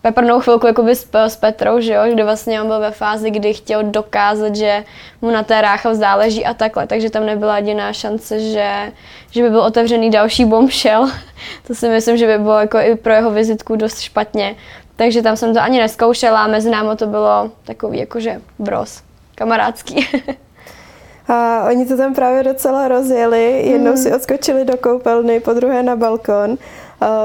peprnou 0.03 0.41
chvilku 0.41 0.67
jakoby 0.67 0.95
s, 0.95 1.09
s 1.15 1.37
Petrou, 1.37 1.81
že 1.81 1.95
jo, 1.95 2.03
kdy 2.13 2.23
vlastně 2.23 2.61
on 2.61 2.67
byl 2.67 2.81
ve 2.81 2.91
fázi, 2.91 3.31
kdy 3.31 3.55
chtěl 3.55 3.83
dokázat, 3.83 4.57
že 4.57 4.85
mu 5.23 5.31
na 5.31 5.43
té 5.43 5.61
rácha 5.61 5.95
záleží 5.95 6.45
a 6.45 6.55
takhle, 6.55 6.87
takže 6.87 7.11
tam 7.11 7.27
nebyla 7.27 7.57
jediná 7.57 7.93
šance, 7.93 8.41
že, 8.41 8.93
že 9.31 9.43
by 9.43 9.51
byl 9.51 9.61
otevřený 9.61 10.11
další 10.11 10.45
bombshell. 10.45 11.11
to 11.67 11.75
si 11.75 11.89
myslím, 11.89 12.17
že 12.17 12.27
by 12.27 12.39
bylo 12.39 12.59
jako 12.59 12.79
i 12.79 12.97
pro 12.97 13.13
jeho 13.13 13.31
vizitku 13.31 13.77
dost 13.77 14.01
špatně. 14.01 14.55
Takže 14.99 15.23
tam 15.23 15.37
jsem 15.37 15.55
to 15.55 15.61
ani 15.61 15.79
neskoušela, 15.79 16.47
mezi 16.47 16.71
námi 16.71 16.97
to 16.97 17.07
bylo 17.07 17.51
takový 17.65 17.99
jakože 17.99 18.41
bros, 18.59 19.03
kamarádský. 19.35 20.09
A 21.29 21.65
oni 21.69 21.87
to 21.87 21.97
tam 21.97 22.15
právě 22.15 22.43
docela 22.43 22.89
rozjeli. 22.89 23.63
Jednou 23.69 23.91
mm. 23.91 23.97
si 23.97 24.15
odskočili 24.15 24.65
do 24.65 24.77
koupelny, 24.77 25.41
po 25.41 25.53
druhé 25.53 25.83
na 25.83 25.97
balkon. 25.97 26.57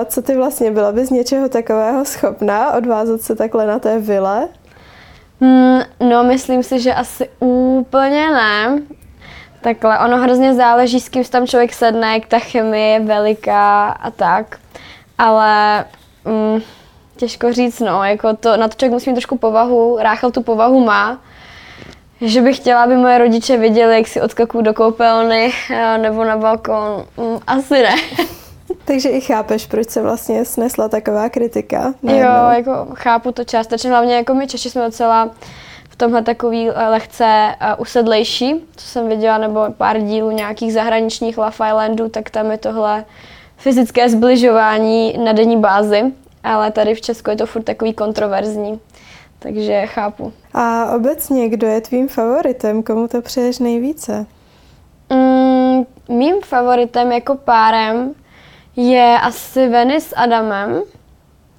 Co 0.05 0.21
ty 0.21 0.35
vlastně 0.35 0.71
byla 0.71 0.91
bys 0.91 1.09
něčeho 1.09 1.49
takového 1.49 2.05
schopná 2.05 2.73
odvázat 2.73 3.21
se 3.21 3.35
takhle 3.35 3.67
na 3.67 3.79
té 3.79 3.99
vile? 3.99 4.47
Mm, 5.39 5.79
no, 6.09 6.23
myslím 6.23 6.63
si, 6.63 6.79
že 6.79 6.93
asi 6.93 7.29
úplně 7.39 8.31
ne. 8.31 8.81
Takhle, 9.61 9.99
ono 9.99 10.17
hrozně 10.17 10.53
záleží, 10.53 10.99
s 10.99 11.09
kým 11.09 11.23
tam 11.23 11.47
člověk 11.47 11.73
sedne, 11.73 12.13
jak 12.13 12.25
ta 12.25 12.39
chemie 12.39 12.87
je 12.87 12.99
veliká 12.99 13.89
a 13.89 14.11
tak. 14.11 14.57
Ale 15.17 15.85
mm, 16.25 16.61
těžko 17.15 17.53
říct, 17.53 17.79
no, 17.79 18.03
jako 18.03 18.35
to, 18.35 18.57
na 18.57 18.67
to 18.67 18.75
člověk 18.75 18.93
musí 18.93 19.09
mít 19.09 19.15
trošku 19.15 19.37
povahu, 19.37 19.97
Ráchel 20.01 20.31
tu 20.31 20.41
povahu 20.41 20.79
má, 20.79 21.21
že 22.21 22.41
bych 22.41 22.57
chtěla, 22.57 22.83
aby 22.83 22.95
moje 22.95 23.17
rodiče 23.17 23.57
viděli, 23.57 23.95
jak 23.95 24.07
si 24.07 24.21
odskakuju 24.21 24.63
do 24.63 24.73
koupelny 24.73 25.53
eh, 25.71 25.97
nebo 25.97 26.23
na 26.23 26.37
balkon. 26.37 27.05
Mm, 27.17 27.39
asi 27.47 27.73
ne. 27.73 27.95
Takže 28.85 29.09
i 29.09 29.21
chápeš, 29.21 29.65
proč 29.65 29.89
se 29.89 30.01
vlastně 30.01 30.45
snesla 30.45 30.89
taková 30.89 31.29
kritika? 31.29 31.93
Najednou. 32.03 32.29
Jo, 32.29 32.49
jako 32.55 32.87
chápu 32.93 33.31
to 33.31 33.43
částečně, 33.43 33.89
hlavně 33.89 34.15
jako 34.15 34.33
my 34.33 34.47
Češi 34.47 34.69
jsme 34.69 34.81
docela 34.81 35.29
v 35.89 35.95
tomhle 35.95 36.21
takový 36.21 36.69
eh, 36.69 36.89
lehce 36.89 37.55
uh, 37.61 37.81
usedlejší, 37.81 38.55
co 38.75 38.87
jsem 38.87 39.09
viděla, 39.09 39.37
nebo 39.37 39.65
pár 39.77 39.99
dílů 39.99 40.31
nějakých 40.31 40.73
zahraničních 40.73 41.37
Love 41.37 41.51
Islandů, 41.51 42.09
tak 42.09 42.29
tam 42.29 42.51
je 42.51 42.57
tohle 42.57 43.05
fyzické 43.57 44.09
zbližování 44.09 45.17
na 45.23 45.33
denní 45.33 45.57
bázi, 45.57 46.03
ale 46.43 46.71
tady 46.71 46.95
v 46.95 47.01
Česku 47.01 47.29
je 47.29 47.35
to 47.35 47.45
furt 47.45 47.63
takový 47.63 47.93
kontroverzní, 47.93 48.79
takže 49.39 49.85
chápu. 49.85 50.33
A 50.53 50.91
obecně, 50.95 51.49
kdo 51.49 51.67
je 51.67 51.81
tvým 51.81 52.07
favoritem, 52.07 52.83
komu 52.83 53.07
to 53.07 53.21
přeješ 53.21 53.59
nejvíce? 53.59 54.25
Mm, 55.09 55.85
mým 56.09 56.35
favoritem 56.41 57.11
jako 57.11 57.35
párem 57.35 58.13
je 58.75 59.19
asi 59.21 59.69
Venice 59.69 60.07
s 60.09 60.15
Adamem, 60.15 60.81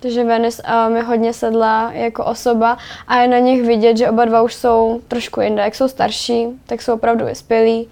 takže 0.00 0.24
Venice 0.24 0.62
um, 0.88 0.96
je 0.96 1.02
hodně 1.02 1.32
sedla 1.32 1.92
jako 1.92 2.24
osoba 2.24 2.78
a 3.08 3.16
je 3.16 3.28
na 3.28 3.38
nich 3.38 3.62
vidět, 3.62 3.96
že 3.96 4.10
oba 4.10 4.24
dva 4.24 4.42
už 4.42 4.54
jsou 4.54 5.00
trošku 5.08 5.40
jinde. 5.40 5.62
Jak 5.62 5.74
jsou 5.74 5.88
starší, 5.88 6.46
tak 6.66 6.82
jsou 6.82 6.94
opravdu 6.94 7.24
vyspělí 7.24 7.88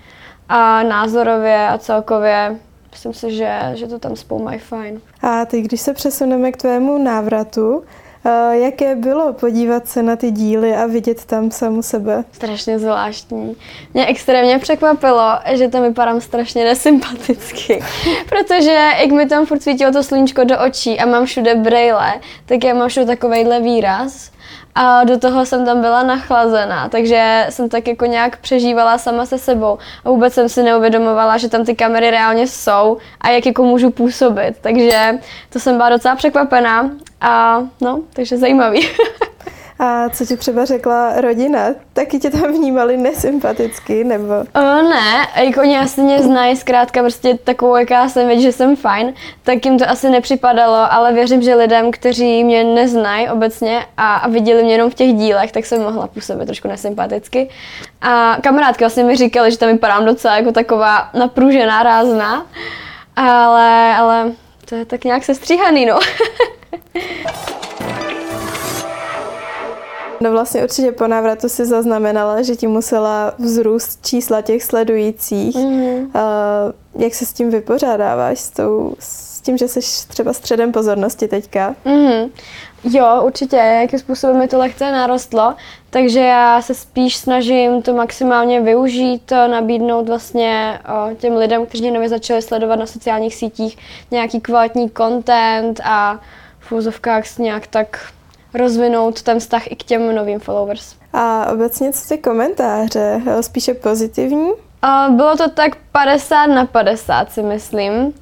a 0.49 0.83
názorově 0.83 1.69
a 1.69 1.79
celkově 1.79 2.57
myslím 2.93 3.15
si, 3.15 3.37
že, 3.37 3.59
že 3.75 3.87
to 3.87 3.99
tam 3.99 4.17
spolu 4.17 4.43
mají 4.43 4.59
fajn. 4.59 5.01
A 5.23 5.45
teď, 5.45 5.65
když 5.65 5.81
se 5.81 5.95
přesuneme 5.95 6.53
k 6.53 6.57
tvému 6.57 6.99
návratu, 6.99 7.83
Uh, 8.25 8.53
jaké 8.53 8.95
bylo 8.95 9.33
podívat 9.33 9.89
se 9.89 10.03
na 10.03 10.17
ty 10.17 10.31
díly 10.31 10.75
a 10.77 10.87
vidět 10.87 11.25
tam 11.25 11.51
samu 11.51 11.83
sebe? 11.83 12.25
Strašně 12.33 12.79
zvláštní. 12.79 13.57
Mě 13.95 14.07
extrémně 14.07 14.59
překvapilo, 14.59 15.29
že 15.53 15.69
tam 15.69 15.83
vypadám 15.83 16.21
strašně 16.21 16.65
nesympaticky, 16.65 17.83
protože 18.29 18.71
jak 19.01 19.11
mi 19.11 19.27
tam 19.27 19.47
furt 19.47 19.63
svítilo 19.63 19.93
to 19.93 20.03
sluníčko 20.03 20.45
do 20.45 20.61
očí 20.61 21.01
a 21.01 21.07
mám 21.07 21.27
všude 21.27 21.55
brejle, 21.55 22.13
tak 22.47 22.65
já 22.65 22.75
mám 22.75 22.89
všude 22.89 23.07
takovejhle 23.07 23.61
výraz 23.61 24.31
a 24.75 25.05
do 25.05 25.19
toho 25.19 25.47
jsem 25.47 25.65
tam 25.65 25.81
byla 25.81 26.03
nachlazená, 26.03 26.89
takže 26.89 27.47
jsem 27.51 27.69
tak 27.69 27.89
jako 27.89 28.07
nějak 28.07 28.37
přežívala 28.37 28.99
sama 28.99 29.27
se 29.27 29.39
sebou 29.39 29.79
a 30.05 30.11
vůbec 30.11 30.35
jsem 30.35 30.49
si 30.49 30.63
neuvědomovala, 30.63 31.39
že 31.39 31.49
tam 31.49 31.65
ty 31.65 31.75
kamery 31.75 32.11
reálně 32.11 32.47
jsou 32.47 32.99
a 33.21 33.31
jak 33.31 33.47
jako 33.47 33.65
můžu 33.65 33.91
působit, 33.91 34.55
takže 34.61 35.19
to 35.51 35.61
jsem 35.61 35.77
byla 35.77 35.89
docela 35.89 36.17
překvapená 36.17 36.91
a 37.21 37.63
no, 37.81 38.01
takže 38.13 38.37
zajímavý. 38.39 38.89
A 39.83 40.09
co 40.09 40.27
ti 40.27 40.37
třeba 40.37 40.65
řekla 40.65 41.21
rodina? 41.21 41.69
Taky 41.93 42.19
tě 42.19 42.31
tam 42.31 42.53
vnímali 42.53 42.97
nesympaticky, 42.97 44.05
nebo? 44.05 44.35
O, 44.55 44.83
ne, 44.83 45.27
jako 45.45 45.61
oni 45.61 45.79
asi 45.79 46.01
mě 46.01 46.23
znají 46.23 46.57
zkrátka 46.57 47.01
prostě 47.01 47.39
takovou, 47.45 47.77
jaká 47.77 48.09
jsem, 48.09 48.27
vědět, 48.27 48.43
že 48.43 48.53
jsem 48.53 48.77
fajn, 48.77 49.15
tak 49.43 49.65
jim 49.65 49.79
to 49.79 49.91
asi 49.91 50.11
nepřipadalo, 50.11 50.93
ale 50.93 51.13
věřím, 51.13 51.43
že 51.43 51.55
lidem, 51.55 51.91
kteří 51.91 52.45
mě 52.45 52.65
neznají 52.65 53.29
obecně 53.29 53.85
a, 53.97 54.15
a 54.15 54.29
viděli 54.29 54.63
mě 54.63 54.73
jenom 54.75 54.91
v 54.91 54.95
těch 54.95 55.13
dílech, 55.13 55.53
tak 55.53 55.67
jsem 55.67 55.83
mohla 55.83 56.07
působit 56.07 56.47
trošku 56.47 56.69
nesympaticky. 56.69 57.49
A 58.01 58.37
kamarádky 58.41 58.85
vlastně 58.85 59.05
mi 59.05 59.17
říkali, 59.17 59.51
že 59.51 59.59
tam 59.59 59.69
vypadám 59.69 60.05
docela 60.05 60.37
jako 60.37 60.53
taková 60.53 61.11
napružená, 61.15 61.83
rázná, 61.83 62.47
ale, 63.17 63.97
ale 63.97 64.33
to 64.65 64.75
je 64.75 64.85
tak 64.85 65.05
nějak 65.05 65.25
sestříhaný, 65.25 65.87
no. 65.87 65.99
No 70.23 70.31
vlastně 70.31 70.63
určitě 70.63 70.93
po 70.93 71.07
návratu 71.07 71.49
si 71.49 71.67
zaznamenala, 71.67 72.43
že 72.43 72.57
ti 72.57 72.67
musela 72.67 73.35
vzrůst 73.39 74.07
čísla 74.07 74.43
těch 74.43 74.63
sledujících. 74.63 75.57
Mm-hmm. 75.57 76.07
Uh, 76.95 77.03
jak 77.03 77.15
se 77.15 77.27
s 77.27 77.33
tím 77.33 77.51
vypořádáváš, 77.51 78.41
s, 78.41 78.51
tou, 78.51 78.95
s 78.99 79.41
tím, 79.41 79.59
že 79.59 79.69
jsi 79.69 79.81
třeba 80.09 80.33
středem 80.33 80.73
pozornosti 80.73 81.29
teďka? 81.29 81.75
Mm-hmm. 81.87 82.31
Jo, 82.85 83.23
určitě, 83.25 83.57
jakým 83.57 83.99
způsobem 83.99 84.39
mi 84.39 84.49
to 84.49 84.59
lehce 84.59 84.93
narostlo, 84.93 85.55
takže 85.91 86.21
já 86.21 86.63
se 86.63 86.75
spíš 86.75 87.17
snažím 87.17 87.83
to 87.83 87.95
maximálně 87.95 88.61
využít, 88.61 89.33
nabídnout 89.47 90.09
vlastně 90.09 90.81
o, 90.89 91.15
těm 91.15 91.37
lidem, 91.37 91.67
kteří 91.67 91.91
nově 91.91 92.09
začali 92.09 92.43
sledovat 92.43 92.77
na 92.77 92.87
sociálních 92.87 93.35
sítích 93.35 93.79
nějaký 94.11 94.41
kvalitní 94.41 94.91
content 94.91 95.81
a 95.85 96.21
v 96.61 96.73
úzovkách 96.73 97.39
nějak 97.39 97.67
tak 97.67 98.13
rozvinout 98.55 99.23
ten 99.23 99.39
vztah 99.39 99.73
i 99.73 99.77
k 99.77 99.83
těm 99.83 100.15
novým 100.15 100.41
followers. 100.41 100.95
A 101.13 101.53
obecně 101.53 101.93
co 101.93 102.09
ty 102.09 102.19
komentáře? 102.19 103.21
Spíše 103.41 103.75
pozitivní? 103.75 104.51
Uh, 104.51 105.17
bylo 105.17 105.37
to 105.37 105.51
tak 105.51 105.77
50 105.93 106.47
na 106.47 106.67
50 106.67 107.33
si 107.33 107.43
myslím. 107.43 107.93
Uh, 107.95 108.13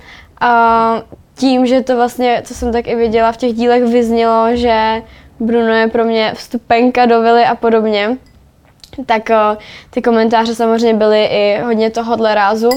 tím, 1.35 1.67
že 1.67 1.83
to 1.83 1.97
vlastně, 1.97 2.43
co 2.45 2.55
jsem 2.55 2.73
tak 2.73 2.87
i 2.87 2.95
viděla 2.95 3.33
v 3.33 3.37
těch 3.37 3.53
dílech, 3.53 3.83
vyznělo, 3.83 4.47
že 4.57 5.03
Bruno 5.41 5.73
je 5.73 5.89
pro 5.89 6.05
mě 6.05 6.33
vstupenka 6.35 7.07
do 7.07 7.21
vily 7.21 7.45
a 7.45 7.55
podobně, 7.55 8.17
tak 9.07 9.31
uh, 9.31 9.63
ty 9.91 10.03
komentáře 10.03 10.55
samozřejmě 10.55 10.95
byly 10.95 11.25
i 11.25 11.61
hodně 11.63 11.91
tohohle 11.91 12.35
rázu 12.35 12.71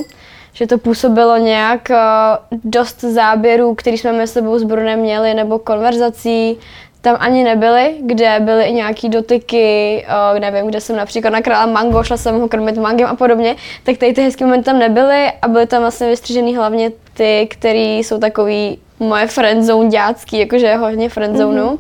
že 0.54 0.68
to 0.68 0.78
působilo 0.78 1.38
nějak 1.38 1.90
uh, 1.90 2.60
dost 2.64 3.02
záběrů, 3.02 3.76
který 3.76 3.98
jsme 3.98 4.14
mezi 4.14 4.34
sebou 4.34 4.60
s 4.60 4.64
Brunem 4.64 5.00
měli, 5.00 5.34
nebo 5.34 5.60
konverzací, 5.60 6.58
tam 7.04 7.18
ani 7.20 7.44
nebyly, 7.44 7.96
kde 8.02 8.40
byly 8.40 8.64
i 8.64 8.74
nějaký 8.74 9.10
dotyky, 9.10 10.06
uh, 10.34 10.40
nevím, 10.40 10.68
kde 10.68 10.82
jsem 10.82 10.96
například 10.96 11.30
nakrála 11.30 11.66
mango, 11.66 12.04
šla 12.04 12.18
jsem 12.18 12.40
ho 12.40 12.48
krmit 12.48 12.78
mangem 12.78 13.08
a 13.08 13.16
podobně, 13.16 13.56
tak 13.84 13.98
tady 13.98 14.14
ty 14.14 14.22
hezké 14.22 14.46
momenty 14.46 14.66
tam 14.66 14.80
nebyly 14.80 15.32
a 15.42 15.48
byly 15.48 15.68
tam 15.68 15.82
vlastně 15.82 16.08
vystřižený 16.08 16.56
hlavně 16.56 16.92
ty, 17.14 17.48
který 17.50 17.98
jsou 17.98 18.20
takový 18.20 18.80
moje 19.00 19.28
friendzone 19.28 19.90
dětský, 19.90 20.40
jakože 20.40 20.76
hodně 20.76 21.10
friendzone. 21.10 21.62
Mm-hmm. 21.62 21.78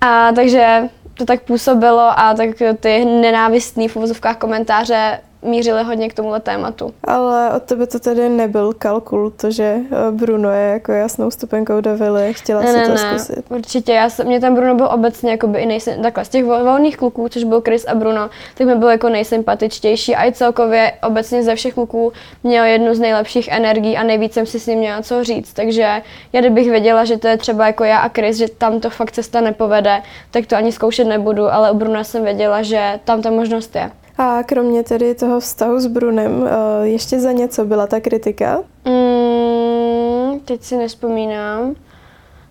A 0.00 0.32
takže 0.32 0.88
to 1.14 1.24
tak 1.24 1.42
působilo 1.42 2.10
a 2.16 2.34
tak 2.34 2.50
ty 2.80 3.04
nenávistný 3.04 3.88
v 3.88 3.96
uvozovkách 3.96 4.36
komentáře 4.36 5.20
mířili 5.42 5.82
hodně 5.82 6.08
k 6.08 6.14
tomuhle 6.14 6.40
tématu. 6.40 6.94
Ale 7.04 7.50
od 7.56 7.62
tebe 7.62 7.86
to 7.86 7.98
tedy 7.98 8.28
nebyl 8.28 8.72
kalkul, 8.72 9.30
to, 9.30 9.50
že 9.50 9.76
eh, 9.90 10.10
Bruno 10.10 10.50
je 10.50 10.68
jako 10.68 10.92
jasnou 10.92 11.30
stupenkou 11.30 11.80
do 11.80 11.96
vily, 11.96 12.34
chtěla 12.34 12.60
ne, 12.60 12.66
si 12.72 12.78
ne, 12.78 12.86
to 12.86 12.92
ne, 12.92 12.98
zkusit. 12.98 13.44
určitě, 13.48 13.92
já 13.92 14.10
jsem, 14.10 14.26
mě 14.26 14.40
ten 14.40 14.54
Bruno 14.54 14.74
byl 14.74 14.88
obecně 14.92 15.30
jakoby 15.30 15.58
i 15.58 15.66
nejsem, 15.66 16.02
takhle 16.02 16.24
z 16.24 16.28
těch 16.28 16.44
volných 16.44 16.96
kluků, 16.96 17.28
což 17.28 17.44
byl 17.44 17.60
Chris 17.60 17.86
a 17.86 17.94
Bruno, 17.94 18.30
tak 18.54 18.66
mi 18.66 18.74
byl 18.74 18.88
jako 18.88 19.08
nejsympatičtější 19.08 20.16
a 20.16 20.26
i 20.26 20.32
celkově 20.32 20.92
obecně 21.06 21.42
ze 21.42 21.54
všech 21.54 21.74
kluků 21.74 22.12
měl 22.42 22.64
jednu 22.64 22.94
z 22.94 22.98
nejlepších 22.98 23.48
energií 23.48 23.96
a 23.96 24.02
nejvíc 24.02 24.32
jsem 24.32 24.46
si 24.46 24.60
s 24.60 24.66
ním 24.66 24.78
měla 24.78 25.02
co 25.02 25.24
říct, 25.24 25.52
takže 25.52 26.02
já 26.32 26.40
kdybych 26.40 26.70
věděla, 26.70 27.04
že 27.04 27.18
to 27.18 27.28
je 27.28 27.36
třeba 27.36 27.66
jako 27.66 27.84
já 27.84 27.98
a 27.98 28.08
Chris, 28.08 28.36
že 28.36 28.48
tam 28.48 28.80
to 28.80 28.90
fakt 28.90 29.12
cesta 29.12 29.40
nepovede, 29.40 30.02
tak 30.30 30.46
to 30.46 30.56
ani 30.56 30.72
zkoušet 30.72 31.04
nebudu, 31.04 31.52
ale 31.52 31.70
u 31.70 31.74
Bruna 31.74 32.04
jsem 32.04 32.24
věděla, 32.24 32.62
že 32.62 33.00
tam 33.04 33.22
ta 33.22 33.30
možnost 33.30 33.76
je. 33.76 33.90
A 34.18 34.42
kromě 34.42 34.82
tedy 34.82 35.14
toho 35.14 35.40
vztahu 35.40 35.80
s 35.80 35.86
Brunem, 35.86 36.46
eh, 36.46 36.88
ještě 36.88 37.20
za 37.20 37.32
něco 37.32 37.64
byla 37.64 37.86
ta 37.86 38.00
kritika? 38.00 38.62
Mm, 38.84 40.40
teď 40.40 40.62
si 40.62 40.76
nespomínám. 40.76 41.74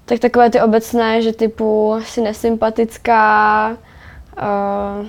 Tak 0.06 0.20
takové 0.20 0.50
ty 0.50 0.62
obecné, 0.62 1.22
že 1.22 1.34
typu 1.34 1.96
si 2.06 2.22
nesympatická, 2.22 3.70
uh, 4.38 5.08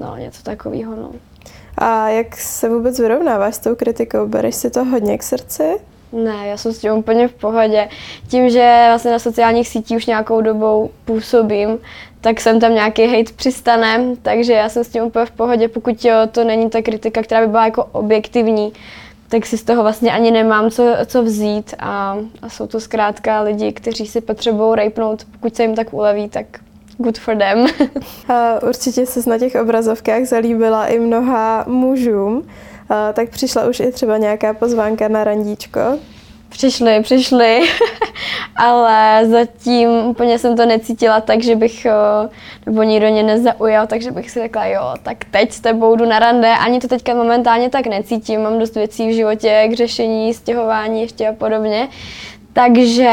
no 0.00 0.16
něco 0.16 0.42
takového, 0.42 0.96
no. 0.96 1.10
A 1.78 2.08
jak 2.08 2.36
se 2.36 2.68
vůbec 2.68 2.98
vyrovnáváš 2.98 3.54
s 3.54 3.58
tou 3.58 3.74
kritikou? 3.74 4.26
Bereš 4.26 4.54
si 4.54 4.70
to 4.70 4.84
hodně 4.84 5.18
k 5.18 5.22
srdci? 5.22 5.78
Ne, 6.12 6.46
já 6.46 6.56
jsem 6.56 6.72
s 6.72 6.78
tím 6.78 6.92
úplně 6.92 7.28
v 7.28 7.32
pohodě. 7.32 7.88
Tím, 8.28 8.50
že 8.50 8.84
vlastně 8.88 9.10
na 9.10 9.18
sociálních 9.18 9.68
sítích 9.68 9.96
už 9.96 10.06
nějakou 10.06 10.40
dobou 10.40 10.90
působím, 11.04 11.78
tak 12.20 12.40
jsem 12.40 12.60
tam 12.60 12.74
nějaký 12.74 13.06
hate 13.06 13.32
přistane, 13.36 14.00
takže 14.22 14.52
já 14.52 14.68
jsem 14.68 14.84
s 14.84 14.88
tím 14.88 15.02
úplně 15.04 15.26
v 15.26 15.30
pohodě, 15.30 15.68
pokud 15.68 16.04
jo, 16.04 16.14
to 16.32 16.44
není 16.44 16.70
ta 16.70 16.82
kritika, 16.82 17.22
která 17.22 17.40
by 17.40 17.46
byla 17.46 17.64
jako 17.64 17.84
objektivní, 17.84 18.72
tak 19.28 19.46
si 19.46 19.58
z 19.58 19.64
toho 19.64 19.82
vlastně 19.82 20.12
ani 20.12 20.30
nemám 20.30 20.70
co, 20.70 20.96
co 21.06 21.22
vzít 21.22 21.74
a, 21.78 22.18
a 22.42 22.48
jsou 22.48 22.66
to 22.66 22.80
zkrátka 22.80 23.40
lidi, 23.40 23.72
kteří 23.72 24.06
si 24.06 24.20
potřebují 24.20 24.76
rejpnout, 24.76 25.24
pokud 25.32 25.56
se 25.56 25.62
jim 25.62 25.74
tak 25.74 25.94
uleví, 25.94 26.28
tak 26.28 26.46
good 26.98 27.18
for 27.18 27.36
them. 27.36 27.66
určitě 28.68 29.06
se 29.06 29.30
na 29.30 29.38
těch 29.38 29.54
obrazovkách 29.54 30.24
zalíbila 30.24 30.86
i 30.86 30.98
mnoha 30.98 31.64
mužům, 31.68 32.48
tak 33.12 33.30
přišla 33.30 33.68
už 33.68 33.80
i 33.80 33.92
třeba 33.92 34.16
nějaká 34.16 34.54
pozvánka 34.54 35.08
na 35.08 35.24
randíčko. 35.24 35.80
Přišli, 36.48 37.02
přišli, 37.02 37.60
ale 38.56 39.26
zatím 39.26 39.90
úplně 39.90 40.38
jsem 40.38 40.56
to 40.56 40.66
necítila 40.66 41.20
tak, 41.20 41.42
že 41.42 41.56
bych, 41.56 41.86
nebo 42.66 42.82
nikdo 42.82 43.10
mě 43.10 43.22
nezaujal, 43.22 43.86
takže 43.86 44.10
bych 44.10 44.30
si 44.30 44.40
řekla, 44.40 44.66
jo, 44.66 44.94
tak 45.02 45.24
teď 45.30 45.52
s 45.52 45.60
tebou 45.60 45.96
jdu 45.96 46.04
na 46.04 46.18
rande. 46.18 46.48
Ani 46.48 46.80
to 46.80 46.88
teďka 46.88 47.14
momentálně 47.14 47.70
tak 47.70 47.86
necítím, 47.86 48.42
mám 48.42 48.58
dost 48.58 48.74
věcí 48.74 49.08
v 49.08 49.14
životě 49.14 49.68
k 49.70 49.76
řešení, 49.76 50.34
stěhování 50.34 51.00
ještě 51.00 51.28
a 51.28 51.32
podobně. 51.32 51.88
Takže 52.52 53.10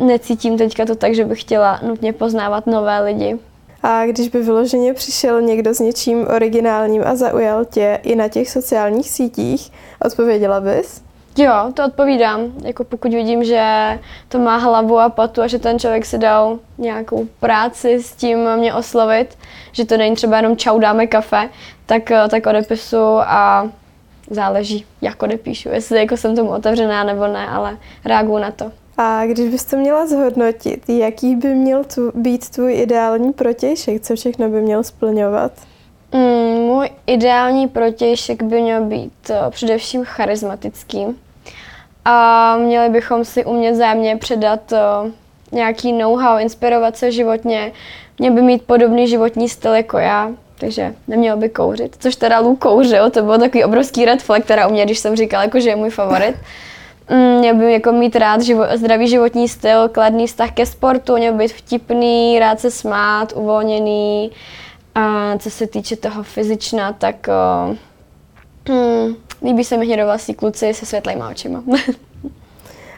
necítím 0.00 0.58
teďka 0.58 0.86
to 0.86 0.94
tak, 0.94 1.14
že 1.14 1.24
bych 1.24 1.40
chtěla 1.40 1.80
nutně 1.82 2.12
poznávat 2.12 2.66
nové 2.66 3.00
lidi. 3.00 3.38
A 3.82 4.06
když 4.06 4.28
by 4.28 4.42
vyloženě 4.42 4.94
přišel 4.94 5.42
někdo 5.42 5.74
s 5.74 5.78
něčím 5.78 6.26
originálním 6.28 7.02
a 7.06 7.16
zaujal 7.16 7.64
tě 7.64 8.00
i 8.02 8.16
na 8.16 8.28
těch 8.28 8.50
sociálních 8.50 9.10
sítích, 9.10 9.72
odpověděla 10.04 10.60
bys? 10.60 11.02
Jo, 11.36 11.52
to 11.74 11.84
odpovídám. 11.84 12.40
Jako 12.64 12.84
pokud 12.84 13.14
vidím, 13.14 13.44
že 13.44 13.98
to 14.28 14.38
má 14.38 14.56
hlavu 14.56 14.98
a 14.98 15.08
patu 15.08 15.42
a 15.42 15.46
že 15.46 15.58
ten 15.58 15.78
člověk 15.78 16.06
si 16.06 16.18
dal 16.18 16.58
nějakou 16.78 17.26
práci 17.40 18.02
s 18.02 18.12
tím 18.12 18.56
mě 18.56 18.74
oslovit, 18.74 19.38
že 19.72 19.84
to 19.84 19.96
není 19.96 20.16
třeba 20.16 20.36
jenom 20.36 20.56
čau, 20.56 20.78
dáme 20.78 21.06
kafe, 21.06 21.48
tak, 21.86 22.12
tak 22.30 22.46
odepisu 22.46 23.18
a 23.20 23.68
záleží, 24.30 24.86
jak 25.00 25.22
odepíšu, 25.22 25.68
jestli 25.68 25.98
jako 25.98 26.16
jsem 26.16 26.36
tomu 26.36 26.50
otevřená 26.50 27.04
nebo 27.04 27.26
ne, 27.26 27.48
ale 27.48 27.76
reaguju 28.04 28.38
na 28.38 28.50
to. 28.50 28.72
A 29.02 29.26
když 29.26 29.48
bys 29.48 29.64
to 29.64 29.76
měla 29.76 30.06
zhodnotit, 30.06 30.88
jaký 30.88 31.36
by 31.36 31.48
měl 31.48 31.84
tu, 31.84 32.12
být 32.14 32.48
tvůj 32.48 32.74
ideální 32.74 33.32
protějšek, 33.32 34.02
co 34.02 34.16
všechno 34.16 34.48
by 34.48 34.62
měl 34.62 34.82
splňovat? 34.82 35.52
Mm, 36.12 36.60
můj 36.60 36.90
ideální 37.06 37.68
protějšek 37.68 38.42
by 38.42 38.62
měl 38.62 38.84
být 38.84 39.12
uh, 39.30 39.50
především 39.50 40.04
charismatický. 40.04 41.06
A 42.04 42.56
měli 42.56 42.88
bychom 42.88 43.24
si 43.24 43.44
umět 43.44 43.74
zájemně 43.74 44.16
předat 44.16 44.72
uh, 44.72 45.10
nějaký 45.52 45.92
know-how, 45.92 46.38
inspirovat 46.38 46.96
se 46.96 47.12
životně. 47.12 47.72
Měl 48.18 48.32
by 48.32 48.42
mít 48.42 48.62
podobný 48.62 49.08
životní 49.08 49.48
styl 49.48 49.74
jako 49.74 49.98
já, 49.98 50.30
takže 50.58 50.94
neměl 51.08 51.36
by 51.36 51.48
kouřit. 51.48 51.96
Což 51.98 52.16
teda 52.16 52.40
Lou 52.40 52.56
kouřil, 52.56 53.10
to 53.10 53.22
byl 53.22 53.38
takový 53.38 53.64
obrovský 53.64 54.04
red 54.04 54.22
flag, 54.22 54.44
která 54.44 54.66
u 54.66 54.72
mě, 54.72 54.84
když 54.84 54.98
jsem 54.98 55.16
říkala, 55.16 55.42
jako, 55.42 55.60
že 55.60 55.68
je 55.68 55.76
můj 55.76 55.90
favorit. 55.90 56.36
Mm, 57.10 57.38
měl 57.38 57.54
by 57.54 57.72
jako 57.72 57.92
mít 57.92 58.16
rád 58.16 58.42
živo, 58.42 58.64
zdravý 58.74 59.08
životní 59.08 59.48
styl, 59.48 59.88
kladný 59.88 60.26
vztah 60.26 60.52
ke 60.52 60.66
sportu, 60.66 61.16
měl 61.16 61.34
být 61.34 61.52
vtipný, 61.52 62.38
rád 62.38 62.60
se 62.60 62.70
smát, 62.70 63.32
uvolněný. 63.36 64.30
A 64.94 65.38
co 65.38 65.50
se 65.50 65.66
týče 65.66 65.96
toho 65.96 66.22
fyzična, 66.22 66.92
tak 66.92 67.28
o, 67.28 67.76
hmm, 68.68 69.14
líbí 69.42 69.64
se 69.64 69.76
mi 69.76 69.86
hnědovlasí 69.86 70.34
kluci 70.34 70.74
se 70.74 70.86
světlejma 70.86 71.28
očima. 71.28 71.62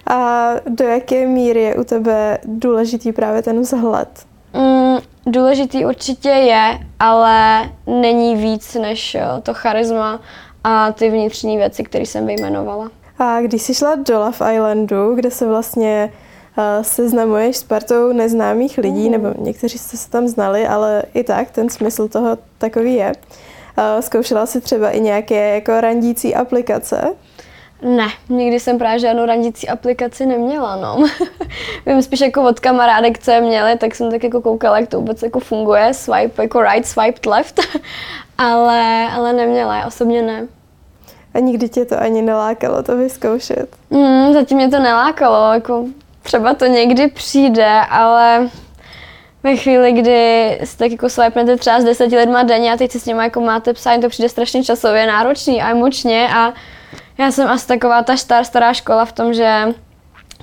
A 0.07 0.51
do 0.66 0.85
jaké 0.85 1.27
míry 1.27 1.62
je 1.62 1.75
u 1.75 1.85
tebe 1.85 2.38
důležitý 2.44 3.12
právě 3.12 3.42
ten 3.42 3.61
vzhled? 3.61 4.09
Mm, 4.55 4.98
důležitý 5.27 5.87
určitě 5.87 6.29
je, 6.29 6.79
ale 7.01 7.70
není 7.87 8.37
víc 8.37 8.75
než 8.75 9.16
to 9.42 9.55
charisma 9.55 10.20
a 10.64 10.92
ty 10.92 11.11
vnitřní 11.11 11.57
věci, 11.57 11.85
které 11.85 12.07
jsem 12.07 12.27
vyjmenovala. 12.27 12.90
A 13.18 13.40
když 13.40 13.62
jsi 13.62 13.75
šla 13.75 13.94
do 13.94 14.18
Love 14.18 14.55
Islandu, 14.55 15.14
kde 15.14 15.31
se 15.31 15.46
vlastně 15.46 16.12
uh, 16.59 16.83
seznamuješ 16.83 17.57
s 17.57 17.64
partou 17.64 18.12
neznámých 18.12 18.79
lidí, 18.79 19.05
mm. 19.07 19.12
nebo 19.12 19.35
někteří 19.38 19.79
jste 19.79 19.96
se 19.96 20.11
tam 20.11 20.29
znali, 20.29 20.66
ale 20.66 21.03
i 21.14 21.25
tak 21.25 21.51
ten 21.51 21.70
smysl 21.70 22.09
toho 22.09 22.38
takový 22.59 22.94
je. 22.94 23.12
Uh, 23.79 24.01
zkoušela 24.01 24.46
si 24.46 24.61
třeba 24.61 24.90
i 24.90 25.01
nějaké 25.01 25.55
jako 25.55 25.81
randící 25.81 26.35
aplikace? 26.35 27.14
Ne, 27.83 28.09
nikdy 28.29 28.61
jsem 28.61 28.79
právě 28.79 28.98
žádnou 28.98 29.27
randící 29.27 29.68
aplikaci 29.68 30.27
neměla, 30.27 30.77
no. 30.77 31.05
Vím 31.87 32.03
spíš 32.03 32.20
jako 32.20 32.42
od 32.42 32.61
kamarádek, 32.61 33.18
co 33.18 33.31
je 33.31 33.40
měli, 33.40 33.79
tak 33.79 33.94
jsem 33.94 34.11
tak 34.11 34.25
jako 34.25 34.40
koukala, 34.40 34.81
jak 34.81 34.88
to 34.88 35.01
vůbec 35.01 35.22
jako 35.22 35.40
funguje, 35.40 35.94
swipe 35.94 36.42
jako 36.42 36.62
right, 36.62 36.87
swipe 36.87 37.31
left, 37.31 37.61
ale, 38.38 39.09
ale 39.12 39.33
neměla, 39.33 39.87
osobně 39.87 40.22
ne. 40.22 40.46
A 41.35 41.38
nikdy 41.38 41.68
tě 41.68 41.85
to 41.85 42.01
ani 42.03 42.23
nelákalo 42.23 42.83
to 42.83 42.97
vyzkoušet? 42.97 43.77
Mm, 43.90 44.33
zatím 44.33 44.57
mě 44.57 44.68
to 44.68 44.79
nelákalo, 44.79 45.53
jako 45.53 45.85
třeba 46.23 46.55
to 46.55 46.66
někdy 46.66 47.09
přijde, 47.09 47.81
ale 47.90 48.49
ve 49.42 49.57
chvíli, 49.57 49.92
kdy 49.92 50.59
si 50.64 50.77
tak 50.79 50.90
jako 50.90 51.09
swipnete 51.09 51.57
třeba 51.57 51.81
s 51.81 51.85
deseti 51.85 52.16
lidma 52.16 52.42
denně 52.42 52.73
a 52.73 52.77
teď 52.77 52.90
si 52.90 53.01
s 53.01 53.07
nimi 53.07 53.23
jako 53.23 53.40
máte 53.40 53.73
psát, 53.73 54.01
to 54.01 54.09
přijde 54.09 54.29
strašně 54.29 54.64
časově 54.64 55.07
náročný 55.07 55.62
a 55.62 55.71
emočně 55.71 56.29
a 56.35 56.53
já 57.18 57.31
jsem 57.33 57.49
asi 57.49 57.66
taková 57.66 58.03
ta 58.03 58.16
star, 58.16 58.45
stará 58.45 58.73
škola 58.73 59.05
v 59.05 59.12
tom, 59.12 59.35
že 59.35 59.75